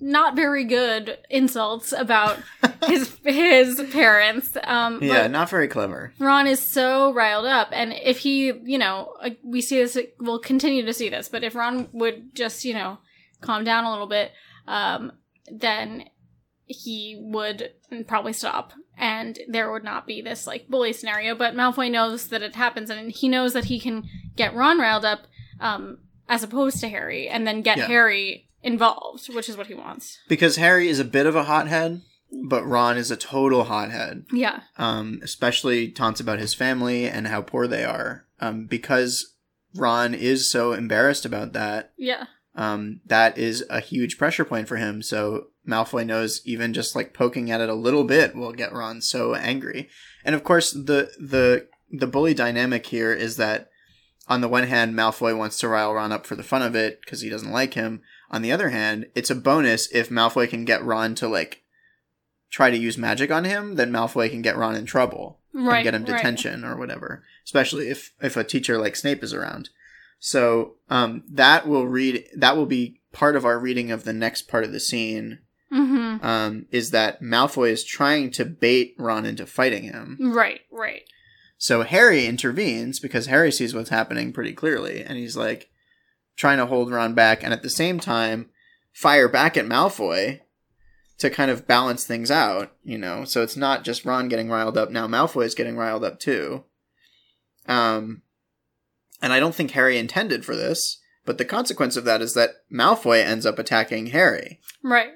not 0.00 0.36
very 0.36 0.64
good 0.64 1.18
insults 1.28 1.92
about 1.92 2.38
his 2.86 3.16
his 3.24 3.80
parents. 3.92 4.56
Um, 4.64 5.02
Yeah, 5.02 5.26
not 5.26 5.50
very 5.50 5.68
clever. 5.68 6.12
Ron 6.18 6.46
is 6.46 6.64
so 6.64 7.12
riled 7.12 7.46
up, 7.46 7.68
and 7.72 7.92
if 7.92 8.18
he, 8.18 8.52
you 8.64 8.78
know, 8.78 9.14
we 9.42 9.60
see 9.60 9.78
this, 9.78 9.98
we'll 10.18 10.38
continue 10.38 10.84
to 10.84 10.92
see 10.92 11.08
this, 11.08 11.28
but 11.28 11.44
if 11.44 11.54
Ron 11.54 11.88
would 11.92 12.34
just, 12.34 12.64
you 12.64 12.74
know, 12.74 12.98
calm 13.40 13.64
down 13.64 13.84
a 13.84 13.90
little 13.90 14.06
bit, 14.08 14.32
um, 14.66 15.12
then 15.50 16.04
he 16.66 17.18
would 17.20 17.72
probably 18.06 18.32
stop, 18.32 18.72
and 18.96 19.38
there 19.48 19.72
would 19.72 19.84
not 19.84 20.06
be 20.06 20.20
this 20.22 20.46
like 20.46 20.68
bully 20.68 20.92
scenario. 20.92 21.34
But 21.34 21.54
Malfoy 21.54 21.90
knows 21.90 22.28
that 22.28 22.42
it 22.42 22.54
happens, 22.54 22.90
and 22.90 23.10
he 23.10 23.28
knows 23.28 23.52
that 23.54 23.64
he 23.64 23.80
can 23.80 24.08
get 24.36 24.54
Ron 24.54 24.78
riled 24.78 25.04
up, 25.04 25.26
um, 25.60 25.98
as 26.28 26.42
opposed 26.44 26.78
to 26.80 26.88
Harry, 26.88 27.28
and 27.28 27.46
then 27.46 27.62
get 27.62 27.78
Yeah. 27.78 27.86
Harry 27.86 28.46
involved, 28.62 29.32
which 29.34 29.48
is 29.48 29.56
what 29.56 29.66
he 29.68 29.74
wants. 29.74 30.18
Because 30.28 30.56
Harry 30.56 30.88
is 30.88 30.98
a 30.98 31.04
bit 31.04 31.26
of 31.26 31.34
a 31.36 31.44
hothead, 31.44 32.02
but 32.48 32.64
Ron 32.66 32.96
is 32.96 33.10
a 33.10 33.16
total 33.16 33.64
hothead. 33.64 34.26
Yeah, 34.32 34.60
Um, 34.78 35.20
especially 35.22 35.88
taunts 35.90 36.20
about 36.20 36.38
his 36.38 36.54
family 36.54 37.06
and 37.06 37.26
how 37.28 37.42
poor 37.42 37.66
they 37.66 37.84
are. 37.84 38.26
Um, 38.40 38.66
because 38.66 39.34
Ron 39.74 40.14
is 40.14 40.50
so 40.50 40.72
embarrassed 40.72 41.24
about 41.24 41.52
that. 41.54 41.92
yeah, 41.96 42.24
Um, 42.54 43.00
that 43.06 43.38
is 43.38 43.64
a 43.70 43.80
huge 43.80 44.18
pressure 44.18 44.44
point 44.44 44.68
for 44.68 44.76
him. 44.76 45.02
So 45.02 45.48
Malfoy 45.66 46.04
knows 46.06 46.40
even 46.44 46.72
just 46.72 46.96
like 46.96 47.14
poking 47.14 47.50
at 47.50 47.60
it 47.60 47.68
a 47.68 47.74
little 47.74 48.04
bit 48.04 48.34
will 48.34 48.52
get 48.52 48.72
Ron 48.72 49.00
so 49.00 49.34
angry. 49.34 49.88
And 50.24 50.34
of 50.34 50.42
course, 50.44 50.72
the 50.72 51.10
the 51.18 51.68
the 51.92 52.06
bully 52.06 52.34
dynamic 52.34 52.86
here 52.86 53.12
is 53.12 53.36
that 53.36 53.68
on 54.28 54.40
the 54.40 54.48
one 54.48 54.64
hand, 54.68 54.94
Malfoy 54.94 55.36
wants 55.36 55.58
to 55.58 55.68
rile 55.68 55.92
Ron 55.94 56.12
up 56.12 56.26
for 56.26 56.34
the 56.36 56.42
fun 56.42 56.62
of 56.62 56.74
it 56.76 57.00
because 57.00 57.20
he 57.20 57.28
doesn't 57.30 57.50
like 57.52 57.74
him. 57.74 58.02
On 58.30 58.42
the 58.42 58.52
other 58.52 58.70
hand, 58.70 59.06
it's 59.14 59.30
a 59.30 59.34
bonus 59.34 59.88
if 59.92 60.08
Malfoy 60.08 60.48
can 60.48 60.64
get 60.64 60.84
Ron 60.84 61.14
to 61.16 61.28
like 61.28 61.62
try 62.50 62.70
to 62.70 62.76
use 62.76 62.98
magic 62.98 63.30
on 63.30 63.44
him, 63.44 63.76
then 63.76 63.90
Malfoy 63.92 64.30
can 64.30 64.42
get 64.42 64.56
Ron 64.56 64.76
in 64.76 64.86
trouble 64.86 65.38
right. 65.52 65.76
and 65.76 65.84
get 65.84 65.94
him 65.94 66.04
right. 66.04 66.16
detention 66.16 66.64
or 66.64 66.76
whatever. 66.76 67.24
Especially 67.44 67.88
if 67.88 68.12
if 68.20 68.36
a 68.36 68.44
teacher 68.44 68.78
like 68.78 68.96
Snape 68.96 69.22
is 69.22 69.34
around. 69.34 69.70
So 70.18 70.74
um, 70.88 71.24
that 71.28 71.66
will 71.66 71.86
read 71.86 72.24
that 72.36 72.56
will 72.56 72.66
be 72.66 73.00
part 73.12 73.36
of 73.36 73.44
our 73.44 73.58
reading 73.58 73.90
of 73.90 74.04
the 74.04 74.12
next 74.12 74.42
part 74.42 74.64
of 74.64 74.72
the 74.72 74.80
scene. 74.80 75.38
Mm-hmm. 75.72 76.24
Um, 76.26 76.66
is 76.72 76.90
that 76.90 77.22
Malfoy 77.22 77.70
is 77.70 77.84
trying 77.84 78.32
to 78.32 78.44
bait 78.44 78.96
Ron 78.98 79.24
into 79.24 79.46
fighting 79.46 79.84
him. 79.84 80.18
Right, 80.20 80.62
right. 80.72 81.02
So 81.58 81.82
Harry 81.82 82.26
intervenes 82.26 82.98
because 82.98 83.26
Harry 83.26 83.52
sees 83.52 83.72
what's 83.72 83.90
happening 83.90 84.32
pretty 84.32 84.52
clearly, 84.52 85.04
and 85.04 85.16
he's 85.16 85.36
like 85.36 85.70
trying 86.40 86.56
to 86.56 86.64
hold 86.66 86.90
Ron 86.90 87.12
back, 87.12 87.44
and 87.44 87.52
at 87.52 87.62
the 87.62 87.68
same 87.70 88.00
time 88.00 88.48
fire 88.92 89.28
back 89.28 89.56
at 89.58 89.66
Malfoy 89.66 90.40
to 91.18 91.28
kind 91.28 91.50
of 91.50 91.66
balance 91.66 92.04
things 92.04 92.30
out. 92.30 92.72
You 92.82 92.96
know, 92.96 93.24
so 93.24 93.42
it's 93.42 93.56
not 93.56 93.84
just 93.84 94.06
Ron 94.06 94.28
getting 94.28 94.48
riled 94.48 94.78
up 94.78 94.90
now; 94.90 95.06
Malfoy 95.06 95.44
is 95.44 95.54
getting 95.54 95.76
riled 95.76 96.02
up 96.02 96.18
too. 96.18 96.64
Um, 97.66 98.22
and 99.22 99.32
I 99.34 99.38
don't 99.38 99.54
think 99.54 99.72
Harry 99.72 99.98
intended 99.98 100.44
for 100.46 100.56
this, 100.56 100.98
but 101.26 101.36
the 101.36 101.44
consequence 101.44 101.96
of 101.96 102.04
that 102.04 102.22
is 102.22 102.32
that 102.34 102.50
Malfoy 102.72 103.22
ends 103.22 103.44
up 103.44 103.58
attacking 103.58 104.06
Harry. 104.06 104.60
Right, 104.82 105.10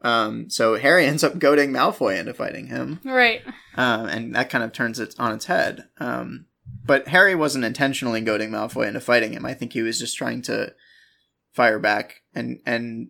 Um, 0.00 0.48
so 0.48 0.76
Harry 0.78 1.06
ends 1.12 1.24
up 1.24 1.40
goading 1.40 1.72
Malfoy 1.72 2.18
into 2.18 2.32
fighting 2.34 2.68
him 2.68 3.00
right. 3.04 3.42
um, 3.74 4.06
and 4.06 4.34
that 4.36 4.48
kind 4.48 4.62
of 4.62 4.72
turns 4.72 5.00
it 5.00 5.14
on 5.18 5.34
its 5.34 5.46
head. 5.46 5.88
Um, 5.98 6.46
but 6.84 7.08
Harry 7.08 7.34
wasn't 7.34 7.64
intentionally 7.64 8.20
goading 8.20 8.50
Malfoy 8.50 8.88
into 8.88 9.00
fighting 9.00 9.32
him. 9.32 9.44
I 9.46 9.54
think 9.54 9.72
he 9.72 9.82
was 9.82 9.98
just 9.98 10.16
trying 10.16 10.42
to 10.42 10.74
fire 11.52 11.78
back 11.78 12.22
and 12.34 12.60
and 12.66 13.08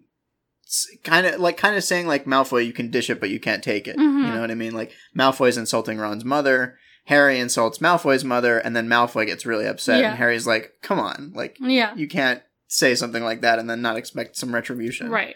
kind 1.04 1.26
of 1.26 1.40
like 1.40 1.56
kind 1.56 1.76
of 1.76 1.84
saying 1.84 2.06
like 2.06 2.24
Malfoy, 2.24 2.64
you 2.66 2.72
can 2.72 2.90
dish 2.90 3.10
it, 3.10 3.20
but 3.20 3.30
you 3.30 3.38
can't 3.40 3.62
take 3.62 3.86
it. 3.86 3.96
Mhm. 3.96 4.26
You 4.26 4.32
know 4.34 4.40
what 4.40 4.50
I 4.50 4.54
mean? 4.54 4.72
Like 4.74 4.92
Malfoy's 5.16 5.58
insulting 5.58 5.98
Ron's 5.98 6.24
mother. 6.24 6.78
Harry 7.06 7.40
insults 7.40 7.78
Malfoy's 7.78 8.22
mother, 8.24 8.58
and 8.58 8.76
then 8.76 8.86
Malfoy 8.88 9.26
gets 9.26 9.44
really 9.44 9.66
upset, 9.66 10.00
Yeah. 10.00 10.10
and 10.10 10.18
Harry's 10.18 10.46
like, 10.46 10.74
"Come 10.82 11.00
on, 11.00 11.32
like 11.34 11.56
Yeah, 11.60 11.94
you 11.96 12.06
can't 12.06 12.42
say 12.68 12.94
something 12.94 13.24
like 13.24 13.40
that 13.40 13.58
and 13.58 13.68
then 13.68 13.82
not 13.82 13.96
expect 13.96 14.36
some 14.36 14.54
retribution." 14.54 15.10
right. 15.10 15.34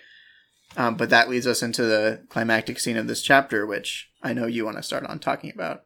Um, 0.76 0.96
but 0.96 1.10
that 1.10 1.28
leads 1.28 1.46
us 1.46 1.62
into 1.62 1.82
the 1.82 2.22
climactic 2.28 2.78
scene 2.78 2.96
of 2.96 3.08
this 3.08 3.22
chapter, 3.22 3.66
which 3.66 4.10
I 4.22 4.32
know 4.32 4.46
you 4.46 4.64
want 4.64 4.76
to 4.76 4.82
start 4.82 5.04
on 5.06 5.18
talking 5.18 5.50
about. 5.52 5.82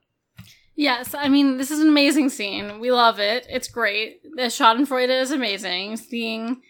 Yes, 0.81 1.15
I 1.15 1.29
mean 1.29 1.59
this 1.59 1.71
is 1.71 1.81
an 1.81 1.89
amazing 1.89 2.31
scene. 2.31 2.81
We 2.81 2.91
love 2.91 3.19
it. 3.19 3.47
It's 3.51 3.69
great. 3.69 4.23
The 4.23 4.45
Schadenfreude 4.45 5.11
is 5.11 5.31
amazing. 5.31 5.99
Seeing 5.99 6.63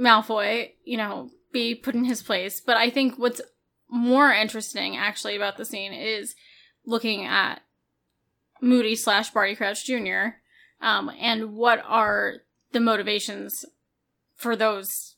Malfoy, 0.00 0.70
you 0.84 0.96
know, 0.96 1.30
be 1.52 1.74
put 1.74 1.96
in 1.96 2.04
his 2.04 2.22
place. 2.22 2.60
But 2.60 2.76
I 2.76 2.90
think 2.90 3.18
what's 3.18 3.40
more 3.90 4.30
interesting 4.30 4.96
actually 4.96 5.34
about 5.34 5.56
the 5.56 5.64
scene 5.64 5.92
is 5.92 6.36
looking 6.86 7.24
at 7.24 7.62
Moody 8.60 8.94
slash 8.94 9.30
Barty 9.32 9.56
Crouch 9.56 9.84
Jr. 9.84 10.36
Um, 10.80 11.10
and 11.20 11.54
what 11.56 11.82
are 11.88 12.34
the 12.70 12.78
motivations 12.78 13.64
for 14.36 14.54
those 14.54 15.13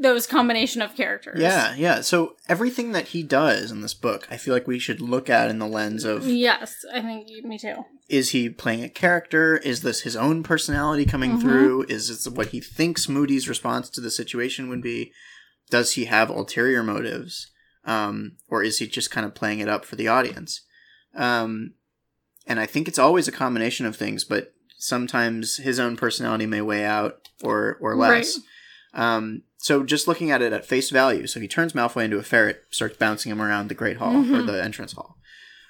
those 0.00 0.26
combination 0.26 0.82
of 0.82 0.94
characters? 0.96 1.40
Yeah, 1.40 1.74
yeah. 1.76 2.00
So 2.00 2.36
everything 2.48 2.92
that 2.92 3.08
he 3.08 3.22
does 3.22 3.70
in 3.70 3.80
this 3.80 3.94
book, 3.94 4.26
I 4.30 4.36
feel 4.36 4.52
like 4.54 4.66
we 4.66 4.78
should 4.78 5.00
look 5.00 5.30
at 5.30 5.50
in 5.50 5.58
the 5.58 5.66
lens 5.68 6.04
of 6.04 6.26
Yes, 6.26 6.84
I 6.92 7.00
think 7.00 7.28
me 7.44 7.58
too. 7.58 7.84
is 8.08 8.30
he 8.30 8.48
playing 8.50 8.82
a 8.84 8.88
character? 8.88 9.56
Is 9.58 9.82
this 9.82 10.00
his 10.02 10.16
own 10.16 10.42
personality 10.42 11.04
coming 11.06 11.36
Mhm. 11.38 11.40
through? 11.40 11.86
Is 11.88 12.08
this 12.08 12.26
what 12.28 12.48
he 12.48 12.60
thinks 12.60 13.08
Moody's 13.08 13.48
response 13.48 13.88
to 13.90 14.00
the 14.00 14.10
situation 14.10 14.68
would 14.68 14.82
be? 14.82 15.12
Does 15.70 15.92
he 15.92 16.06
have 16.06 16.28
ulterior 16.28 16.82
motives? 16.82 17.50
Um, 17.84 18.36
or 18.48 18.62
is 18.62 18.78
he 18.78 18.86
just 18.86 19.10
kind 19.10 19.26
of 19.26 19.34
playing 19.34 19.60
it 19.60 19.68
up 19.68 19.84
for 19.84 19.96
the 19.96 20.08
audience? 20.08 20.62
Um, 21.14 21.74
and 22.46 22.58
I 22.58 22.66
think 22.66 22.88
it's 22.88 22.98
always 22.98 23.28
a 23.28 23.32
combination 23.32 23.86
of 23.86 23.94
things, 23.96 24.24
but 24.24 24.54
sometimes 24.78 25.56
his 25.58 25.78
own 25.78 25.96
personality 25.96 26.46
may 26.46 26.60
weigh 26.60 26.84
out 26.84 27.28
or 27.42 27.78
or 27.80 27.94
less. 27.96 28.38
Um, 28.92 29.42
so 29.64 29.82
just 29.82 30.06
looking 30.06 30.30
at 30.30 30.42
it 30.42 30.52
at 30.52 30.66
face 30.66 30.90
value, 30.90 31.26
so 31.26 31.40
he 31.40 31.48
turns 31.48 31.72
Malfoy 31.72 32.04
into 32.04 32.18
a 32.18 32.22
ferret, 32.22 32.64
starts 32.70 32.98
bouncing 32.98 33.32
him 33.32 33.40
around 33.40 33.68
the 33.68 33.74
Great 33.82 33.96
Hall 33.96 34.14
or 34.16 34.22
Mhm. 34.42 34.46
the 34.46 34.62
entrance 34.62 34.92
hall. 34.92 35.16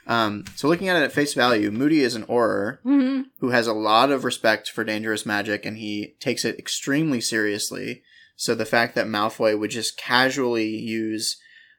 Um, 0.06 0.44
so 0.56 0.66
looking 0.68 0.88
at 0.88 0.96
it 0.96 1.04
at 1.04 1.12
face 1.12 1.32
value, 1.32 1.70
Moody 1.70 2.00
is 2.00 2.14
an 2.16 2.24
Auror 2.26 2.78
hmm 2.82 3.22
who 3.38 3.50
has 3.50 3.66
a 3.68 3.72
lot 3.90 4.10
of 4.10 4.24
respect 4.24 4.68
for 4.70 4.82
dangerous 4.84 5.24
magic, 5.24 5.64
and 5.64 5.76
he 5.78 6.16
takes 6.18 6.44
it 6.44 6.58
extremely 6.58 7.20
seriously. 7.20 8.02
So 8.36 8.54
the 8.54 8.66
fact 8.66 8.94
that 8.96 9.06
Malfoy 9.06 9.56
would 9.58 9.70
just 9.70 9.96
casually 9.96 10.70
use 10.76 11.36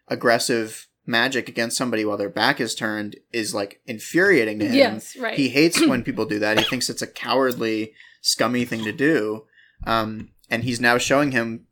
aggressive 0.07 0.87
magic 1.05 1.49
against 1.49 1.77
somebody 1.77 2.03
while 2.05 2.17
their 2.17 2.29
back 2.29 2.59
is 2.61 2.73
turned 2.75 3.15
is 3.33 3.53
like 3.53 3.81
infuriating 3.85 4.59
to 4.59 4.65
him. 4.65 4.75
Yes, 4.75 5.15
right. 5.17 5.37
He 5.37 5.49
hates 5.49 5.85
when 5.85 6.03
people 6.07 6.25
do 6.25 6.39
that. 6.39 6.57
He 6.57 6.63
thinks 6.65 6.89
it's 6.89 7.01
a 7.01 7.07
cowardly, 7.07 7.93
scummy 8.21 8.63
thing 8.65 8.83
to 8.85 8.91
do. 8.93 9.43
Um, 9.85 10.29
and 10.49 10.63
he's 10.63 10.79
now 10.79 10.97
showing 10.97 11.31
him, 11.31 11.65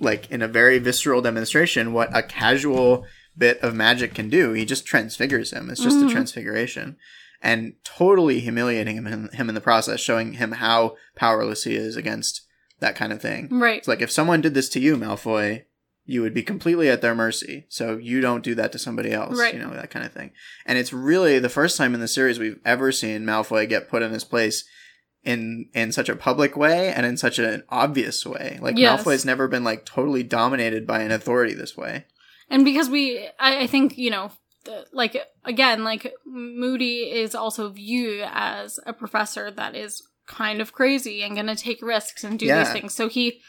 like 0.00 0.30
in 0.30 0.42
a 0.42 0.48
very 0.48 0.78
visceral 0.78 1.22
demonstration, 1.22 1.92
what 1.92 2.14
a 2.16 2.22
casual 2.22 3.04
bit 3.36 3.58
of 3.60 3.74
magic 3.74 4.14
can 4.14 4.28
do. 4.30 4.52
He 4.52 4.64
just 4.64 4.86
transfigures 4.86 5.52
him. 5.52 5.68
It's 5.70 5.82
just 5.82 5.96
Mhm. 5.98 6.08
a 6.08 6.12
transfiguration, 6.12 6.96
and 7.42 7.74
totally 7.84 8.40
humiliating 8.40 8.96
him, 8.96 9.28
him 9.32 9.48
in 9.48 9.54
the 9.54 9.60
process, 9.60 10.00
showing 10.00 10.34
him 10.34 10.52
how 10.52 10.96
powerless 11.14 11.64
he 11.64 11.76
is 11.76 11.96
against 11.96 12.42
that 12.80 12.94
kind 12.96 13.12
of 13.12 13.22
thing. 13.22 13.48
right. 13.50 13.78
It's 13.78 13.88
like 13.88 14.02
if 14.02 14.10
someone 14.10 14.40
did 14.42 14.52
this 14.54 14.68
to 14.70 14.80
you, 14.80 14.96
Malfoy, 14.96 15.64
you 16.04 16.20
would 16.22 16.34
be 16.34 16.42
completely 16.42 16.88
at 16.90 17.00
their 17.00 17.14
mercy. 17.14 17.64
So 17.68 17.96
you 17.96 18.20
don't 18.20 18.44
do 18.44 18.54
that 18.54 18.70
to 18.72 18.78
somebody 18.78 19.12
else, 19.12 19.38
Right. 19.38 19.54
you 19.54 19.60
know, 19.60 19.70
that 19.70 19.90
kind 19.90 20.04
of 20.04 20.12
thing. 20.12 20.30
And 20.66 20.78
it's 20.78 20.92
really 20.92 21.38
the 21.38 21.48
first 21.48 21.76
time 21.78 21.94
in 21.94 22.00
the 22.00 22.06
series 22.08 22.38
we've 22.38 22.60
ever 22.64 22.92
seen 22.92 23.24
Malfoy 23.24 23.66
get 23.68 23.88
put 23.88 24.02
in 24.02 24.12
his 24.12 24.24
place 24.24 24.64
in 25.26 25.68
in 25.74 25.92
such 25.92 26.08
a 26.08 26.16
public 26.16 26.56
way 26.56 26.92
and 26.94 27.04
in 27.04 27.16
such 27.16 27.38
an 27.38 27.62
obvious 27.68 28.24
way. 28.24 28.58
Like 28.62 28.78
Yes. 28.78 29.02
Malfoy's 29.02 29.24
never 29.24 29.48
been 29.48 29.64
like 29.64 29.84
totally 29.84 30.22
dominated 30.22 30.86
by 30.86 31.00
an 31.02 31.10
authority 31.10 31.54
this 31.54 31.76
way. 31.76 32.04
and 32.48 32.64
because 32.64 32.88
we 32.88 33.28
I, 33.38 33.62
I 33.64 33.66
think 33.66 33.98
you 33.98 34.10
know 34.10 34.30
the, 34.64 34.86
like 34.92 35.16
again 35.44 35.82
like 35.84 36.12
moody 36.24 36.98
is 37.22 37.34
also 37.34 37.68
viewed 37.70 38.22
as 38.32 38.78
a 38.86 38.92
professor 38.92 39.50
that 39.50 39.74
is 39.74 40.02
kind 40.26 40.60
of 40.60 40.72
crazy 40.72 41.22
and 41.22 41.36
gonna 41.36 41.56
take 41.56 41.80
risks 41.82 42.24
and 42.24 42.38
do 42.38 42.46
Yeah. 42.46 42.62
these 42.64 42.72
things 42.72 42.94
so 42.94 43.08
he 43.08 43.40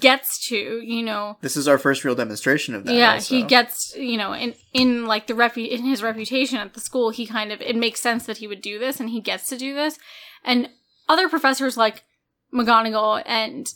gets 0.00 0.46
to 0.48 0.56
you 0.82 1.02
know 1.02 1.36
This 1.42 1.56
is 1.58 1.68
our 1.68 1.76
first 1.76 2.04
real 2.04 2.14
demonstration 2.14 2.74
of 2.74 2.84
that. 2.84 2.94
yeah 2.94 3.14
also. 3.14 3.34
he 3.34 3.42
gets 3.42 3.94
you 3.96 4.16
know 4.16 4.32
in 4.32 4.54
in 4.72 5.04
like 5.06 5.26
the 5.26 5.34
repu- 5.34 5.68
in 5.68 5.84
his 5.84 6.02
reputation 6.02 6.58
at 6.58 6.72
the 6.72 6.80
school 6.80 7.10
he 7.10 7.26
kind 7.26 7.52
of 7.52 7.60
it 7.60 7.76
makes 7.76 8.00
sense 8.00 8.24
that 8.26 8.38
he 8.38 8.46
would 8.46 8.62
do 8.62 8.78
this 8.78 8.98
and 9.00 9.10
he 9.10 9.20
gets 9.20 9.48
to 9.50 9.58
do 9.58 9.74
this 9.74 9.98
and 10.42 10.70
other 11.08 11.28
professors 11.28 11.76
like 11.76 12.04
McGonagall 12.52 13.22
and 13.26 13.72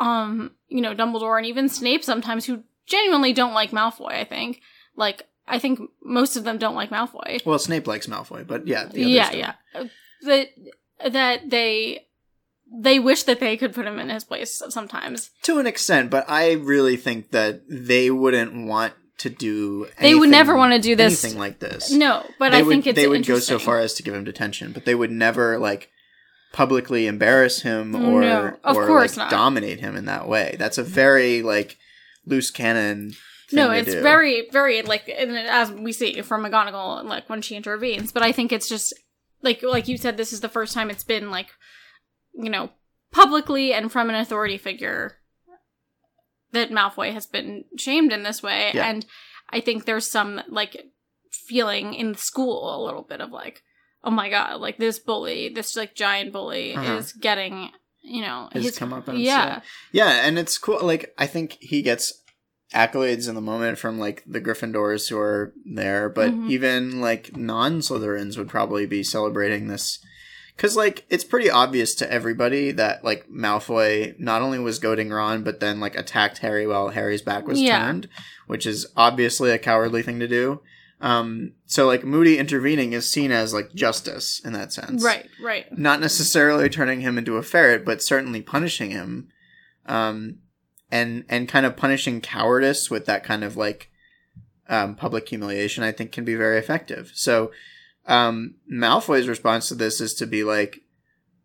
um 0.00 0.52
you 0.68 0.80
know 0.80 0.94
Dumbledore 0.94 1.36
and 1.38 1.46
even 1.46 1.68
Snape 1.68 2.04
sometimes 2.04 2.46
who 2.46 2.62
genuinely 2.86 3.32
don't 3.32 3.54
like 3.54 3.70
Malfoy 3.70 4.12
I 4.12 4.24
think 4.24 4.60
like 4.96 5.26
I 5.46 5.58
think 5.58 5.80
most 6.02 6.36
of 6.36 6.44
them 6.44 6.58
don't 6.58 6.74
like 6.74 6.90
Malfoy 6.90 7.44
Well, 7.44 7.58
Snape 7.58 7.86
likes 7.86 8.06
Malfoy, 8.06 8.46
but 8.46 8.66
yeah, 8.66 8.88
yeah 8.92 9.30
don't. 9.30 9.38
yeah 9.38 9.84
that 10.22 10.48
that 11.12 11.50
they 11.50 12.06
they 12.74 12.98
wish 12.98 13.24
that 13.24 13.40
they 13.40 13.56
could 13.56 13.74
put 13.74 13.86
him 13.86 13.98
in 13.98 14.08
his 14.08 14.24
place 14.24 14.62
sometimes 14.70 15.30
To 15.42 15.58
an 15.58 15.66
extent, 15.66 16.10
but 16.10 16.24
I 16.28 16.52
really 16.52 16.96
think 16.96 17.32
that 17.32 17.62
they 17.68 18.10
wouldn't 18.10 18.66
want 18.66 18.94
to 19.18 19.28
do. 19.30 19.88
They 20.00 20.14
would 20.14 20.30
never 20.30 20.56
want 20.56 20.72
to 20.72 20.78
do 20.80 20.96
this. 20.96 21.22
anything 21.22 21.38
like 21.38 21.58
this. 21.58 21.90
no 21.90 22.24
but 22.38 22.50
they 22.52 22.58
I 22.58 22.62
would, 22.62 22.70
think 22.72 22.86
it's 22.86 22.96
they 22.96 23.08
would 23.08 23.26
go 23.26 23.38
so 23.40 23.58
far 23.58 23.78
as 23.78 23.94
to 23.94 24.02
give 24.02 24.14
him 24.14 24.24
detention, 24.24 24.72
but 24.72 24.84
they 24.84 24.94
would 24.94 25.10
never 25.10 25.58
like 25.58 25.90
publicly 26.52 27.06
embarrass 27.06 27.62
him 27.62 27.94
or 27.94 28.20
No, 28.20 28.58
of 28.64 28.76
or 28.76 28.86
course 28.86 29.16
like 29.16 29.24
not. 29.24 29.30
dominate 29.30 29.80
him 29.80 29.96
in 29.96 30.04
that 30.06 30.28
way. 30.28 30.56
That's 30.58 30.78
a 30.78 30.82
very 30.82 31.42
like 31.42 31.78
loose 32.26 32.50
cannon. 32.50 33.12
Thing 33.48 33.56
No, 33.56 33.70
it's 33.70 33.92
do. 33.92 34.02
very, 34.02 34.48
very 34.50 34.82
like 34.82 35.08
and 35.08 35.36
as 35.36 35.70
we 35.72 35.92
see 35.92 36.20
from 36.22 36.44
McGonagall, 36.44 37.04
like 37.04 37.28
when 37.28 37.42
she 37.42 37.56
intervenes. 37.56 38.12
But 38.12 38.22
I 38.22 38.32
think 38.32 38.52
it's 38.52 38.68
just 38.68 38.92
like 39.42 39.62
like 39.62 39.88
you 39.88 39.96
said, 39.96 40.16
this 40.16 40.32
is 40.32 40.40
the 40.40 40.48
first 40.48 40.74
time 40.74 40.90
it's 40.90 41.04
been 41.04 41.30
like 41.30 41.48
you 42.34 42.50
know 42.50 42.70
publicly 43.12 43.72
and 43.72 43.90
from 43.92 44.08
an 44.08 44.14
authority 44.16 44.56
figure 44.58 45.18
that 46.52 46.70
Malfoy 46.70 47.12
has 47.12 47.26
been 47.26 47.64
shamed 47.78 48.12
in 48.12 48.22
this 48.22 48.42
way, 48.42 48.72
Yeah. 48.74 48.88
and 48.88 49.06
I 49.50 49.60
think 49.60 49.84
there's 49.84 50.06
some 50.10 50.40
like 50.48 50.76
feeling 51.30 51.94
in 51.94 52.12
the 52.12 52.18
school 52.18 52.74
a 52.74 52.84
little 52.84 53.02
bit 53.02 53.20
of 53.22 53.30
like, 53.30 53.62
oh 54.04 54.10
my 54.10 54.28
god, 54.30 54.60
like 54.60 54.78
this 54.78 54.98
bully, 54.98 55.48
this 55.48 55.76
like 55.76 55.94
giant 55.94 56.32
bully 56.32 56.74
Uh-huh. 56.74 56.94
is 56.94 57.12
getting 57.12 57.70
you 58.04 58.20
know 58.22 58.48
His 58.52 58.76
comeuppance, 58.78 59.22
yeah. 59.22 59.60
Yeah, 59.92 60.26
and 60.26 60.38
it's 60.38 60.58
cool. 60.58 60.80
Like 60.82 61.14
I 61.18 61.26
think 61.26 61.56
he 61.60 61.82
gets 61.82 62.12
accolades 62.74 63.28
in 63.28 63.34
the 63.34 63.40
moment 63.40 63.78
from 63.78 63.98
like 63.98 64.22
the 64.26 64.40
Gryffindors 64.40 65.08
who 65.10 65.18
are 65.18 65.52
there, 65.64 66.08
but 66.08 66.30
Mhm. 66.32 66.50
even 66.50 67.00
like 67.00 67.36
non 67.36 67.80
Slytherins 67.80 68.36
would 68.38 68.48
probably 68.48 68.86
be 68.86 69.02
celebrating 69.02 69.68
this 69.68 69.98
because 70.56 70.74
like 70.76 71.04
it's 71.10 71.22
pretty 71.24 71.50
obvious 71.50 71.94
to 71.96 72.10
everybody 72.10 72.72
that 72.72 73.04
like 73.04 73.28
Malfoy 73.28 74.18
not 74.18 74.42
only 74.42 74.58
was 74.58 74.78
goading 74.78 75.10
Ron, 75.10 75.42
but 75.44 75.60
then 75.60 75.80
like 75.80 75.94
attacked 75.96 76.38
Harry 76.38 76.66
while 76.66 76.88
Harry's 76.88 77.22
back 77.22 77.46
was 77.46 77.60
Yeah. 77.60 77.78
turned, 77.78 78.08
which 78.46 78.66
is 78.66 78.86
obviously 78.96 79.50
a 79.50 79.58
cowardly 79.58 80.02
thing 80.02 80.18
to 80.20 80.28
do. 80.28 80.60
Um, 81.02 81.54
so 81.66 81.86
like 81.86 82.04
Moody 82.04 82.38
intervening 82.38 82.92
is 82.92 83.10
seen 83.10 83.32
as 83.32 83.52
like 83.52 83.74
justice 83.74 84.40
in 84.44 84.52
that 84.52 84.72
sense, 84.72 85.02
right, 85.02 85.28
right, 85.42 85.66
not 85.76 86.00
necessarily 86.00 86.68
turning 86.68 87.00
him 87.00 87.18
into 87.18 87.36
a 87.36 87.42
ferret, 87.42 87.84
but 87.84 88.00
certainly 88.02 88.40
punishing 88.40 88.92
him, 88.92 89.28
um, 89.86 90.38
and 90.92 91.24
and 91.28 91.48
kind 91.48 91.66
of 91.66 91.76
punishing 91.76 92.20
cowardice 92.20 92.88
with 92.88 93.06
that 93.06 93.24
kind 93.24 93.42
of 93.42 93.56
like 93.56 93.90
um, 94.68 94.94
public 94.94 95.28
humiliation. 95.28 95.82
I 95.82 95.90
think 95.90 96.12
can 96.12 96.24
be 96.24 96.36
very 96.36 96.56
effective. 96.56 97.10
So 97.14 97.50
um, 98.06 98.54
Malfoy's 98.72 99.26
response 99.26 99.66
to 99.68 99.74
this 99.74 100.00
is 100.00 100.14
to 100.14 100.26
be 100.26 100.44
like 100.44 100.82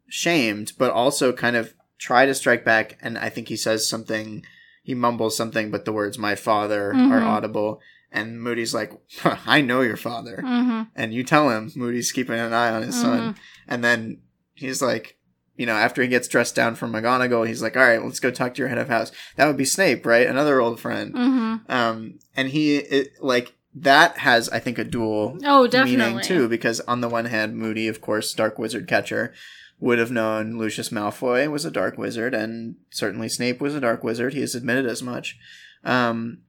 shamed, 0.07 0.73
but 0.77 0.91
also 0.91 1.33
kind 1.33 1.55
of 1.55 1.73
try 1.97 2.27
to 2.27 2.35
strike 2.35 2.63
back. 2.63 2.97
And 3.01 3.17
I 3.17 3.29
think 3.29 3.47
he 3.47 3.57
says 3.57 3.89
something. 3.89 4.45
He 4.83 4.93
mumbles 4.93 5.35
something, 5.35 5.71
but 5.71 5.85
the 5.85 5.91
words 5.93 6.19
"my 6.19 6.35
father" 6.35 6.91
are 6.91 6.93
Mhm. 6.93 7.25
audible. 7.25 7.81
And 8.11 8.41
Moody's 8.41 8.73
like, 8.73 8.93
"I 9.45 9.61
know 9.61 9.81
your 9.81 9.97
father," 9.97 10.41
hmm 10.45 10.83
and 10.95 11.13
you 11.13 11.23
tell 11.23 11.49
him 11.49 11.71
Moody's 11.75 12.11
keeping 12.11 12.39
an 12.39 12.53
eye 12.53 12.71
on 12.71 12.83
his 12.83 12.99
son. 12.99 13.35
And 13.67 13.83
then 13.83 14.21
he's 14.53 14.81
like, 14.81 15.17
you 15.55 15.65
know, 15.65 15.75
after 15.75 16.01
he 16.01 16.07
gets 16.07 16.27
dressed 16.27 16.55
down 16.55 16.75
from 16.75 16.93
McGonagall, 16.93 17.47
he's 17.47 17.61
like, 17.61 17.75
all 17.75 17.83
right, 17.83 18.03
let's 18.03 18.19
go 18.19 18.31
talk 18.31 18.53
to 18.53 18.59
your 18.59 18.69
head 18.69 18.77
of 18.77 18.87
house. 18.89 19.11
That 19.35 19.47
would 19.47 19.57
be 19.57 19.65
Snape, 19.65 20.05
right? 20.05 20.25
Another 20.27 20.59
old 20.61 20.79
friend. 20.79 21.13
hmm 21.15 21.55
Um, 21.67 22.19
and 22.35 22.47
he, 22.49 22.77
it, 22.77 23.09
like, 23.19 23.55
that 23.75 24.19
has, 24.19 24.49
I 24.49 24.59
think, 24.59 24.77
a 24.79 24.83
dual 24.83 25.37
Oh, 25.43 25.67
definitely. 25.67 25.97
meaning 25.97 26.21
too, 26.21 26.47
because 26.47 26.79
on 26.81 27.01
the 27.01 27.09
one 27.09 27.25
hand, 27.25 27.57
Moody, 27.57 27.87
of 27.87 28.01
course, 28.01 28.33
Dark 28.33 28.57
Wizard 28.57 28.87
catcher, 28.87 29.33
would 29.79 29.99
have 29.99 30.09
known 30.11 30.57
Lucius 30.57 30.89
Malfoy 30.89 31.51
was 31.51 31.65
a 31.65 31.69
Dark 31.71 31.97
Wizard, 31.99 32.33
and 32.33 32.75
certainly 32.89 33.29
Snape 33.29 33.59
was 33.61 33.75
a 33.75 33.81
Dark 33.81 34.03
Wizard. 34.03 34.33
He 34.33 34.41
has 34.41 34.55
admitted 34.55 34.87
as 34.87 35.03
much. 35.03 35.37
Um, 35.83 36.39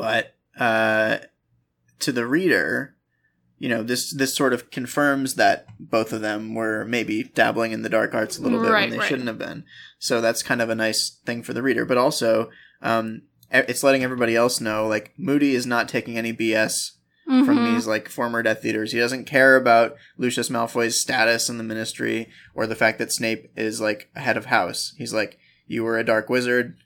but 0.00 0.34
uh, 0.58 1.18
to 2.00 2.12
the 2.12 2.26
reader, 2.26 2.96
you 3.58 3.68
know, 3.68 3.82
this 3.82 4.12
this 4.14 4.34
sort 4.34 4.52
of 4.52 4.70
confirms 4.70 5.34
that 5.34 5.66
both 5.78 6.12
of 6.12 6.20
them 6.22 6.54
were 6.54 6.84
maybe 6.84 7.24
dabbling 7.24 7.72
in 7.72 7.82
the 7.82 7.88
dark 7.88 8.14
arts 8.14 8.38
a 8.38 8.42
little 8.42 8.60
bit 8.62 8.70
Right, 8.70 8.82
when 8.82 8.90
they 8.90 8.98
right. 8.98 9.08
shouldn't 9.08 9.28
have 9.28 9.38
been. 9.38 9.64
So 9.98 10.20
that's 10.20 10.42
kind 10.42 10.62
of 10.62 10.70
a 10.70 10.74
nice 10.74 11.18
thing 11.26 11.42
for 11.42 11.52
the 11.52 11.62
reader, 11.62 11.84
but 11.84 11.98
also. 11.98 12.50
Um, 12.82 13.22
it's 13.52 13.82
letting 13.82 14.04
everybody 14.04 14.36
else 14.36 14.60
know, 14.60 14.86
like 14.86 15.12
Moody 15.18 15.56
is 15.56 15.66
not 15.66 15.88
taking 15.88 16.16
any 16.16 16.32
BS 16.32 16.92
from 17.26 17.58
Mhm. 17.58 17.74
these 17.74 17.86
like 17.86 18.08
former 18.08 18.42
Death 18.44 18.64
Eaters. 18.64 18.92
He 18.92 18.98
doesn't 19.00 19.24
care 19.24 19.56
about 19.56 19.96
Lucius 20.16 20.48
Malfoy's 20.50 21.00
status 21.00 21.48
in 21.48 21.58
the 21.58 21.64
Ministry 21.64 22.28
or 22.54 22.66
the 22.68 22.76
fact 22.76 22.98
that 23.00 23.12
Snape 23.12 23.50
is 23.56 23.80
like 23.80 24.08
a 24.14 24.20
head 24.20 24.36
of 24.36 24.46
house. 24.46 24.94
He's 24.98 25.12
like, 25.12 25.36
you 25.66 25.82
were 25.84 25.98
a 25.98 26.04
Dark 26.04 26.28
Wizard. 26.30 26.76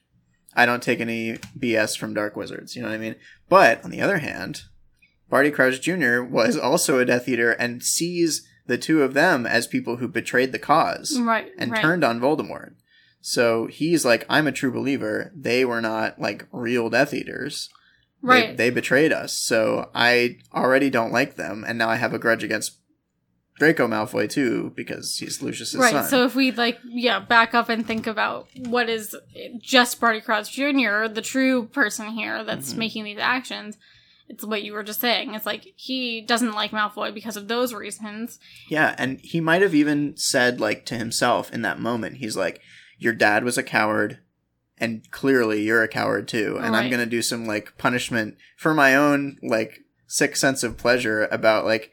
I 0.56 0.66
don't 0.66 0.82
take 0.82 1.00
any 1.00 1.38
BS 1.58 1.98
from 1.98 2.14
Dark 2.14 2.36
Wizards. 2.36 2.76
You 2.76 2.82
know 2.82 2.88
what 2.88 2.94
I 2.94 2.98
mean? 2.98 3.16
But 3.48 3.84
on 3.84 3.90
the 3.90 4.00
other 4.00 4.18
hand, 4.18 4.62
Barty 5.28 5.50
Crouch 5.50 5.80
Jr. 5.80 6.22
was 6.22 6.56
also 6.56 6.98
a 6.98 7.04
Death 7.04 7.28
Eater 7.28 7.52
and 7.52 7.82
sees 7.82 8.46
the 8.66 8.78
two 8.78 9.02
of 9.02 9.14
them 9.14 9.46
as 9.46 9.66
people 9.66 9.96
who 9.96 10.08
betrayed 10.08 10.52
the 10.52 10.58
cause 10.58 11.18
right 11.20 11.50
and 11.58 11.72
right. 11.72 11.82
turned 11.82 12.04
on 12.04 12.20
Voldemort. 12.20 12.74
So 13.20 13.66
he's 13.66 14.04
like, 14.04 14.26
I'm 14.28 14.46
a 14.46 14.52
true 14.52 14.72
believer. 14.72 15.32
They 15.34 15.64
were 15.64 15.80
not 15.80 16.20
like 16.20 16.46
real 16.52 16.90
Death 16.90 17.14
Eaters. 17.14 17.68
They- 18.22 18.28
right 18.28 18.56
They, 18.56 18.70
betrayed 18.70 19.12
us. 19.12 19.32
So 19.34 19.90
I 19.94 20.38
already 20.54 20.88
don't 20.88 21.12
like 21.12 21.36
them, 21.36 21.64
and 21.66 21.76
now 21.78 21.90
I 21.90 21.96
have 21.96 22.14
a 22.14 22.18
grudge 22.18 22.42
against 22.42 22.78
Draco 23.58 23.86
Malfoy 23.86 24.28
too 24.28 24.72
because 24.74 25.16
he's 25.18 25.40
Lucius's 25.42 25.76
right 25.80 25.92
son. 25.92 26.08
so 26.08 26.24
if 26.24 26.34
we 26.34 26.50
like 26.50 26.78
yeah 26.84 27.20
back 27.20 27.54
up 27.54 27.68
and 27.68 27.86
think 27.86 28.06
about 28.06 28.48
what 28.56 28.88
is 28.88 29.14
just 29.60 30.00
barty 30.00 30.20
crouch 30.20 30.52
jr 30.52 31.06
the 31.06 31.22
true 31.22 31.66
person 31.66 32.08
here 32.10 32.42
that's 32.44 32.72
Mhm. 32.74 32.78
making 32.78 33.04
these 33.04 33.18
actions 33.18 33.76
it's 34.28 34.44
what 34.44 34.62
you 34.64 34.72
were 34.72 34.82
just 34.82 35.00
saying 35.00 35.34
it's 35.34 35.46
like 35.46 35.66
he 35.76 36.20
doesn't 36.20 36.52
like 36.52 36.72
malfoy 36.72 37.12
because 37.14 37.36
of 37.36 37.46
those 37.48 37.72
reasons 37.74 38.38
yeah, 38.68 38.94
and 38.98 39.20
he 39.20 39.40
might 39.40 39.62
have 39.62 39.74
even 39.74 40.16
said 40.16 40.60
like 40.60 40.84
to 40.86 40.96
himself 40.96 41.52
in 41.52 41.62
that 41.62 41.78
moment, 41.78 42.16
he's 42.16 42.36
like, 42.36 42.60
"Your 42.98 43.12
dad 43.12 43.44
was 43.44 43.58
a 43.58 43.62
coward." 43.62 44.18
And 44.78 45.08
clearly, 45.12 45.62
you're 45.62 45.82
a 45.82 45.88
coward 45.88 46.26
too. 46.26 46.58
And 46.60 46.74
I'm 46.74 46.90
gonna 46.90 47.06
do 47.06 47.20
some 47.22 47.46
like 47.46 47.76
punishment 47.78 48.36
for 48.56 48.72
my 48.74 48.96
own 48.96 49.36
like 49.42 49.80
sick 50.08 50.34
sense 50.36 50.62
of 50.64 50.76
pleasure 50.78 51.28
about 51.30 51.64
like 51.66 51.92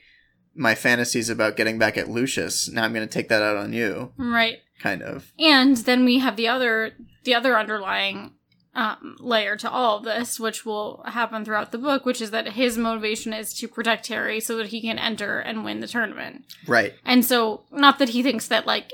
my 0.56 0.76
fantasies 0.76 1.30
about 1.30 1.56
getting 1.56 1.80
back 1.80 1.98
at 1.98 2.10
Lucius. 2.10 2.70
Now 2.70 2.84
I'm 2.84 2.94
gonna 2.94 3.08
take 3.08 3.30
that 3.30 3.42
out 3.42 3.58
on 3.58 3.74
you, 3.74 4.14
right 4.18 4.60
kind 4.80 5.02
of. 5.02 5.32
and 5.40 5.78
then 5.78 6.06
we 6.06 6.20
have 6.20 6.36
the 6.36 6.48
other 6.48 6.92
the 7.24 7.36
other 7.36 7.58
underlying 7.58 8.32
um, 8.74 9.18
layer 9.20 9.56
to 9.58 9.70
all 9.70 9.98
of 9.98 10.04
this, 10.06 10.40
which 10.40 10.66
will 10.66 11.04
happen 11.06 11.44
throughout 11.44 11.72
the 11.72 11.78
book, 11.78 12.06
which 12.06 12.22
is 12.22 12.32
that 12.32 12.54
his 12.54 12.78
motivation 12.78 13.34
is 13.34 13.54
to 13.56 13.68
protect 13.68 14.08
Harry 14.08 14.40
so 14.40 14.58
that 14.58 14.68
he 14.68 14.82
can 14.82 14.98
enter 14.98 15.40
and 15.40 15.66
win 15.66 15.82
the 15.82 15.88
tournament. 15.88 16.46
Right. 16.66 16.94
And 17.06 17.26
so, 17.26 17.64
not 17.72 18.00
that 18.00 18.10
he 18.10 18.24
thinks 18.24 18.48
that, 18.48 18.66
like, 18.66 18.94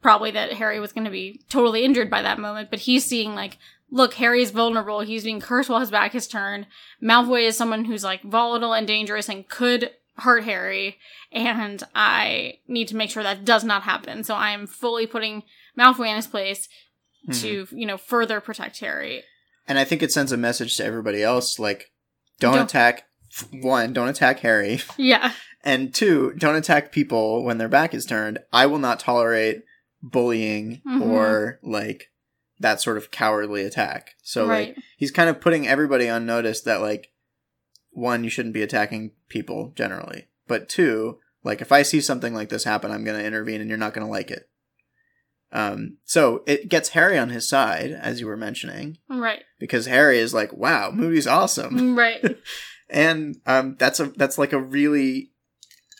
probably 0.00 0.30
that 0.30 0.52
Harry 0.54 0.78
was 0.78 0.92
going 0.92 1.04
to 1.04 1.10
be 1.10 1.40
totally 1.48 1.84
injured 1.84 2.08
by 2.08 2.22
that 2.22 2.38
moment, 2.38 2.70
but 2.70 2.80
he's 2.80 3.04
seeing, 3.04 3.34
like, 3.34 3.58
look, 3.90 4.14
Harry's 4.14 4.52
vulnerable. 4.52 5.00
He's 5.00 5.24
being 5.24 5.40
cursed 5.40 5.68
while 5.68 5.80
his 5.80 5.90
back 5.90 6.14
is 6.14 6.28
turned. 6.28 6.68
Malfoy 7.02 7.46
is 7.46 7.56
someone 7.56 7.86
who's, 7.86 8.04
like, 8.04 8.22
volatile 8.22 8.72
and 8.74 8.86
dangerous 8.86 9.28
and 9.28 9.48
could 9.48 9.90
hurt 10.20 10.44
Harry. 10.44 10.96
And 11.32 11.82
I 11.94 12.54
need 12.68 12.88
to 12.88 12.96
make 12.96 13.10
sure 13.10 13.22
that 13.22 13.44
does 13.44 13.64
not 13.64 13.82
happen. 13.82 14.24
So 14.24 14.34
I 14.34 14.50
am 14.50 14.66
fully 14.66 15.06
putting 15.06 15.42
Malfoy 15.78 16.08
in 16.08 16.16
his 16.16 16.26
place 16.26 16.68
to, 17.32 17.66
you 17.70 17.86
know, 17.86 17.96
further 17.98 18.40
protect 18.40 18.80
Harry. 18.80 19.22
And 19.68 19.78
I 19.78 19.84
think 19.84 20.02
it 20.02 20.10
sends 20.12 20.32
a 20.32 20.36
message 20.36 20.76
to 20.76 20.84
everybody 20.84 21.22
else 21.22 21.58
like, 21.58 21.90
don't, 22.40 22.54
Don't- 22.54 22.64
attack, 22.64 23.04
one, 23.52 23.92
don't 23.92 24.08
attack 24.08 24.40
Harry. 24.40 24.80
Yeah. 24.96 25.32
And 25.62 25.92
two, 25.94 26.32
don't 26.38 26.56
attack 26.56 26.90
people 26.90 27.44
when 27.44 27.58
their 27.58 27.68
back 27.68 27.92
is 27.92 28.06
turned. 28.06 28.38
I 28.50 28.64
will 28.64 28.78
not 28.78 28.98
tolerate 28.98 29.62
bullying 30.02 30.80
Mhm. 30.86 31.02
or 31.02 31.58
like 31.62 32.06
that 32.58 32.80
sort 32.80 32.96
of 32.96 33.10
cowardly 33.10 33.64
attack. 33.64 34.12
So 34.22 34.46
right. 34.46 34.68
like 34.68 34.76
he's 34.96 35.10
kind 35.10 35.28
of 35.28 35.40
putting 35.40 35.68
everybody 35.68 36.08
on 36.08 36.24
notice 36.26 36.62
that 36.62 36.80
like 36.80 37.08
one, 37.90 38.24
you 38.24 38.30
shouldn't 38.30 38.54
be 38.54 38.62
attacking 38.62 39.12
people 39.28 39.72
generally. 39.76 40.28
But 40.46 40.68
two, 40.68 41.18
like 41.44 41.60
if 41.60 41.72
I 41.72 41.82
see 41.82 42.00
something 42.00 42.34
like 42.34 42.48
this 42.48 42.64
happen, 42.64 42.90
I'm 42.90 43.04
gonna 43.04 43.18
intervene 43.22 43.60
and 43.60 43.68
you're 43.68 43.78
not 43.78 43.94
gonna 43.94 44.08
like 44.10 44.30
it. 44.30 44.48
Um 45.52 45.96
so 46.04 46.42
it 46.46 46.68
gets 46.68 46.90
Harry 46.90 47.18
on 47.18 47.30
his 47.30 47.48
side, 47.48 47.90
as 47.90 48.20
you 48.20 48.26
were 48.26 48.36
mentioning, 48.36 48.98
right. 49.08 49.42
because 49.58 49.86
Harry 49.86 50.18
is 50.18 50.32
like, 50.34 50.52
Wow, 50.52 50.90
Moody's 50.92 51.26
awesome 51.26 51.96
Right. 51.98 52.24
and 52.90 53.36
um, 53.46 53.76
that's 53.78 54.00
a 54.00 54.06
that's 54.16 54.38
like 54.38 54.52
a 54.52 54.60
really 54.60 55.30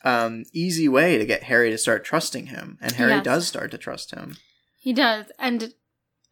um, 0.05 0.45
easy 0.53 0.89
way 0.89 1.19
to 1.19 1.27
get 1.27 1.45
Harry 1.45 1.71
to 1.71 1.77
start 1.79 2.05
trusting 2.05 2.47
him, 2.47 2.79
and 2.81 2.93
Harry 2.93 3.13
Yes. 3.13 3.25
does 3.25 3.47
start 3.49 3.71
to 3.73 3.79
trust 3.79 4.13
him. 4.13 4.39
He 4.79 4.93
does, 4.95 5.27
and 5.39 5.75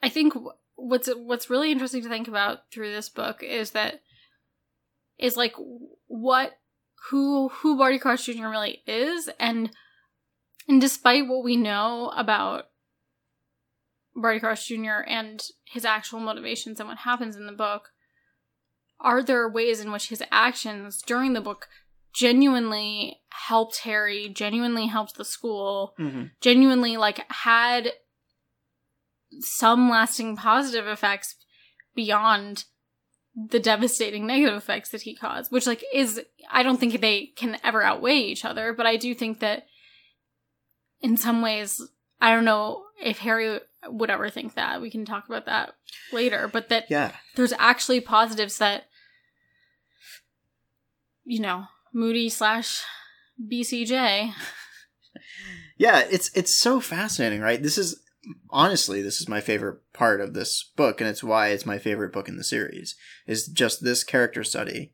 I 0.03 0.09
think 0.09 0.33
what's 0.75 1.09
what's 1.14 1.51
really 1.51 1.71
interesting 1.71 2.03
to 2.03 2.09
think 2.09 2.29
about 2.29 2.71
through 2.73 2.92
this 2.92 3.09
book 3.11 3.42
is 3.42 3.73
that 3.73 4.01
is 5.18 5.37
like 5.37 5.54
what 6.07 6.59
who 7.11 7.48
who 7.48 7.76
Barty 7.76 7.98
Crouch 7.98 8.26
Jr. 8.26 8.48
really 8.48 8.83
is, 8.87 9.28
and 9.38 9.70
and 10.68 10.81
despite 10.81 11.26
what 11.26 11.42
we 11.44 11.57
know 11.57 12.12
about 12.16 12.64
Barty 14.14 14.40
Crouch 14.40 14.66
Jr. 14.68 15.00
and 15.07 15.42
his 15.64 15.85
actual 15.85 16.20
motivations 16.20 16.81
and 16.81 16.88
what 16.88 16.98
happens 16.98 17.37
in 17.37 17.46
the 17.46 17.52
book, 17.52 17.90
are 19.00 19.22
there 19.22 19.48
ways 19.48 19.81
in 19.81 19.92
which 19.92 20.09
his 20.09 20.22
actions 20.31 21.00
during 21.02 21.33
the 21.33 21.40
book 21.40 21.68
genuinely 22.12 23.20
helped 23.48 23.81
Harry, 23.81 24.28
genuinely 24.28 24.87
helped 24.87 25.16
the 25.16 25.24
school, 25.24 25.94
Mm-hmm. 25.98 26.24
genuinely 26.40 26.96
like 26.96 27.20
had 27.31 27.92
some 29.40 29.88
lasting 29.90 30.37
positive 30.37 30.87
effects 30.87 31.37
beyond 31.94 32.64
the 33.51 33.61
devastating 33.61 34.27
negative 34.27 34.57
effects 34.57 34.90
that 34.90 35.03
he 35.03 35.14
caused 35.14 35.53
which 35.53 35.66
like 35.66 35.85
is 35.94 36.20
i 36.51 36.62
don't 36.62 36.79
think 36.79 37.01
they 37.01 37.27
can 37.37 37.59
ever 37.62 37.83
outweigh 37.83 38.18
each 38.18 38.44
other 38.44 38.72
but 38.72 38.87
i 38.87 38.96
do 38.96 39.14
think 39.14 39.40
that 39.40 39.66
in 41.01 41.16
some 41.16 41.40
ways 41.42 41.81
i 42.20 42.31
don't 42.31 42.44
know 42.44 42.85
if 43.01 43.18
harry 43.18 43.61
would 43.87 44.11
ever 44.11 44.29
think 44.29 44.55
that 44.55 44.81
we 44.81 44.90
can 44.90 45.05
talk 45.05 45.29
about 45.29 45.46
that 45.46 45.74
later 46.12 46.48
but 46.53 46.68
that 46.68 46.87
Yeah, 46.90 47.12
there's 47.37 47.53
actually 47.59 48.01
positives 48.01 48.59
that 48.59 48.88
you 51.24 51.40
know 51.40 51.66
moody 51.92 52.29
slash 52.29 52.83
bcj 53.40 54.33
yeah. 55.79 56.01
It's 56.11 56.31
it's 56.35 56.55
so 56.55 56.81
fascinating, 56.81 57.40
right? 57.40 57.62
This 57.62 57.79
is 57.79 58.01
honestly 58.51 59.03
this 59.03 59.21
is 59.21 59.29
my 59.29 59.41
favorite 59.41 59.81
part 59.93 60.21
of 60.21 60.35
this 60.35 60.71
book, 60.77 61.01
and 61.01 61.09
it's 61.09 61.23
why 61.25 61.49
it's 61.49 61.67
my 61.67 61.79
favorite 61.79 62.12
book 62.12 62.29
in 62.29 62.37
the 62.37 62.45
series. 62.45 62.97
Is 63.27 63.47
just 63.47 63.83
this 63.83 64.05
character 64.05 64.45
study 64.45 64.93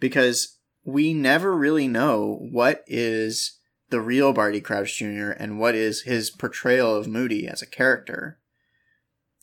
because 0.00 0.58
we 0.84 1.12
never 1.14 1.56
really 1.56 1.88
know 1.88 2.38
what 2.50 2.84
is 2.86 3.58
the 3.90 4.00
real 4.00 4.32
Barty 4.32 4.60
Crouch 4.60 4.98
Jr. 4.98 5.30
and 5.30 5.58
what 5.58 5.74
is 5.74 6.02
his 6.02 6.30
portrayal 6.30 6.94
of 6.94 7.06
Moody 7.06 7.46
as 7.46 7.62
a 7.62 7.66
character. 7.66 8.38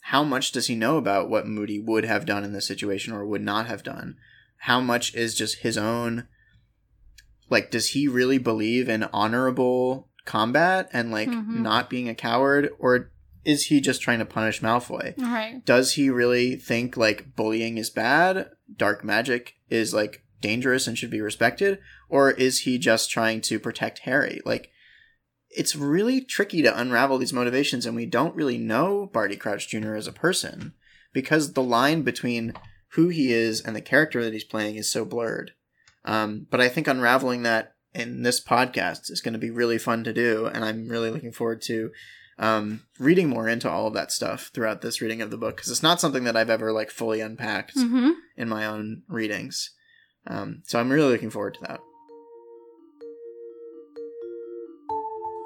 How 0.08 0.22
much 0.22 0.52
does 0.52 0.66
he 0.66 0.74
know 0.74 0.98
about 0.98 1.30
what 1.30 1.46
Moody 1.46 1.78
would 1.80 2.04
have 2.04 2.26
done 2.26 2.44
in 2.44 2.52
this 2.52 2.66
situation 2.66 3.14
or 3.14 3.24
would 3.26 3.40
not 3.42 3.66
have 3.66 3.82
done? 3.82 4.16
How 4.58 4.80
much 4.80 5.14
is 5.14 5.34
just 5.34 5.58
his 5.58 5.78
own 5.78 6.28
like 7.50 7.70
does 7.70 7.88
he 7.90 8.08
really 8.08 8.38
believe 8.38 8.88
in 8.88 9.04
honorable 9.04 10.08
combat 10.24 10.88
and 10.92 11.10
like 11.10 11.28
Mhm. 11.28 11.60
not 11.60 11.90
being 11.90 12.08
a 12.08 12.14
coward 12.14 12.70
or 12.78 13.10
is 13.44 13.66
he 13.66 13.80
just 13.80 14.00
trying 14.00 14.18
to 14.18 14.24
punish 14.24 14.60
Malfoy? 14.60 15.18
right. 15.18 15.64
Does 15.64 15.94
he 15.94 16.10
really 16.10 16.56
think 16.56 16.96
like 16.96 17.36
bullying 17.36 17.78
is 17.78 17.90
bad 17.90 18.50
dark 18.76 19.04
magic 19.04 19.54
is 19.68 19.92
like 19.92 20.24
dangerous 20.40 20.86
and 20.86 20.96
should 20.96 21.10
be 21.10 21.20
respected? 21.20 21.78
Or 22.08 22.30
is 22.30 22.60
he 22.60 22.78
just 22.78 23.10
trying 23.10 23.40
to 23.42 23.58
protect 23.58 24.00
harry? 24.00 24.40
Like 24.44 24.70
it's 25.50 25.76
really 25.76 26.20
tricky 26.20 26.62
to 26.62 26.78
unravel 26.78 27.18
these 27.18 27.32
motivations 27.32 27.86
and 27.86 27.94
we 27.94 28.06
don't 28.06 28.34
really 28.34 28.58
know 28.58 29.08
barty 29.12 29.36
crouch 29.36 29.68
jr 29.68 29.94
as 29.94 30.08
a 30.08 30.12
person 30.12 30.74
because 31.12 31.52
the 31.52 31.62
line 31.62 32.02
between 32.02 32.52
who 32.92 33.08
he 33.08 33.32
is 33.32 33.60
and 33.60 33.74
the 33.74 33.80
character 33.80 34.22
that 34.22 34.32
he's 34.32 34.44
playing 34.44 34.76
is 34.76 34.90
so 34.90 35.04
blurred. 35.04 35.52
Um, 36.04 36.46
but 36.50 36.60
i 36.60 36.68
think 36.68 36.86
unraveling 36.86 37.44
that 37.44 37.74
in 37.94 38.22
this 38.22 38.42
podcast 38.42 39.10
is 39.10 39.20
going 39.20 39.32
to 39.32 39.38
be 39.38 39.50
really 39.50 39.78
fun 39.78 40.02
to 40.04 40.12
do 40.12 40.46
and 40.46 40.64
i'm 40.64 40.88
really 40.88 41.10
looking 41.10 41.32
forward 41.32 41.62
to 41.62 41.90
um, 42.38 42.82
reading 42.98 43.28
more 43.28 43.48
into 43.48 43.70
all 43.70 43.86
of 43.86 43.94
that 43.94 44.12
stuff 44.12 44.50
throughout 44.52 44.80
this 44.80 45.00
reading 45.00 45.22
of 45.22 45.30
the 45.30 45.36
book 45.36 45.56
because 45.56 45.70
it's 45.70 45.82
not 45.82 46.00
something 46.00 46.24
that 46.24 46.36
I've 46.36 46.50
ever 46.50 46.72
like 46.72 46.90
fully 46.90 47.20
unpacked 47.20 47.76
mm-hmm. 47.76 48.10
in 48.36 48.48
my 48.48 48.66
own 48.66 49.02
readings. 49.08 49.70
Um, 50.26 50.62
so 50.64 50.80
I'm 50.80 50.90
really 50.90 51.12
looking 51.12 51.30
forward 51.30 51.54
to 51.54 51.60
that. 51.62 51.80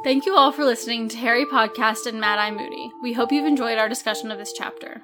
Thank 0.04 0.26
you 0.26 0.36
all 0.36 0.52
for 0.52 0.64
listening 0.64 1.08
to 1.08 1.16
Harry 1.16 1.44
Podcast 1.44 2.06
and 2.06 2.20
Mad 2.20 2.38
Eye 2.38 2.52
Moody. 2.52 2.90
We 3.02 3.12
hope 3.12 3.32
you've 3.32 3.44
enjoyed 3.44 3.78
our 3.78 3.88
discussion 3.88 4.30
of 4.30 4.38
this 4.38 4.52
chapter. 4.52 5.02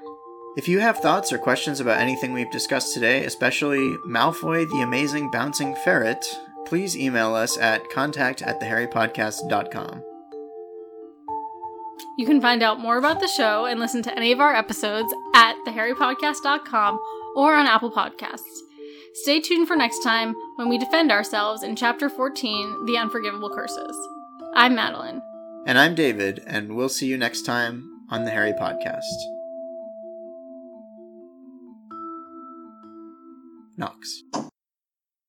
If 0.57 0.69
you 0.69 0.79
have 0.79 0.99
thoughts 0.99 1.33
or 1.33 1.39
questions 1.39 1.81
about 1.81 2.01
anything 2.01 2.33
we've 2.33 2.51
discussed 2.51 2.95
today, 2.95 3.25
especially 3.25 3.97
Malfoy 4.07 4.71
the 4.71 4.83
Amazing 4.83 5.33
Bouncing 5.33 5.75
Ferret, 5.85 6.25
please 6.65 6.97
email 6.97 7.35
us 7.35 7.59
at 7.59 7.91
contact 7.91 8.41
at 8.41 8.61
theharrypodcast.com. 8.61 10.14
You 12.17 12.27
can 12.27 12.41
find 12.41 12.63
out 12.63 12.81
more 12.81 12.97
about 12.99 13.21
the 13.21 13.29
show 13.29 13.67
and 13.67 13.81
listen 13.81 14.03
to 14.05 14.17
any 14.17 14.33
of 14.33 14.41
our 14.41 14.55
episodes 14.55 15.13
at 15.35 15.57
theharrypodcast.com 15.67 17.01
or 17.37 17.55
on 17.55 17.67
Apple 17.67 17.91
Podcasts. 17.91 18.61
Stay 19.15 19.41
tuned 19.41 19.69
for 19.69 19.77
next 19.77 20.01
time 20.03 20.35
when 20.57 20.69
we 20.69 20.79
defend 20.79 21.13
ourselves 21.13 21.63
in 21.63 21.77
Chapter 21.77 22.09
14 22.09 22.87
The 22.87 22.99
Unforgivable 22.99 23.51
Curses. 23.51 23.97
I'm 24.55 24.75
Madeline. 24.75 25.23
And 25.67 25.79
I'm 25.79 25.95
David, 25.95 26.43
and 26.47 26.75
we'll 26.75 26.89
see 26.89 27.07
you 27.07 27.17
next 27.17 27.43
time 27.43 27.91
on 28.11 28.25
the 28.25 28.31
Harry 28.31 28.53
Podcast. 28.53 29.03
Nox. 33.77 34.23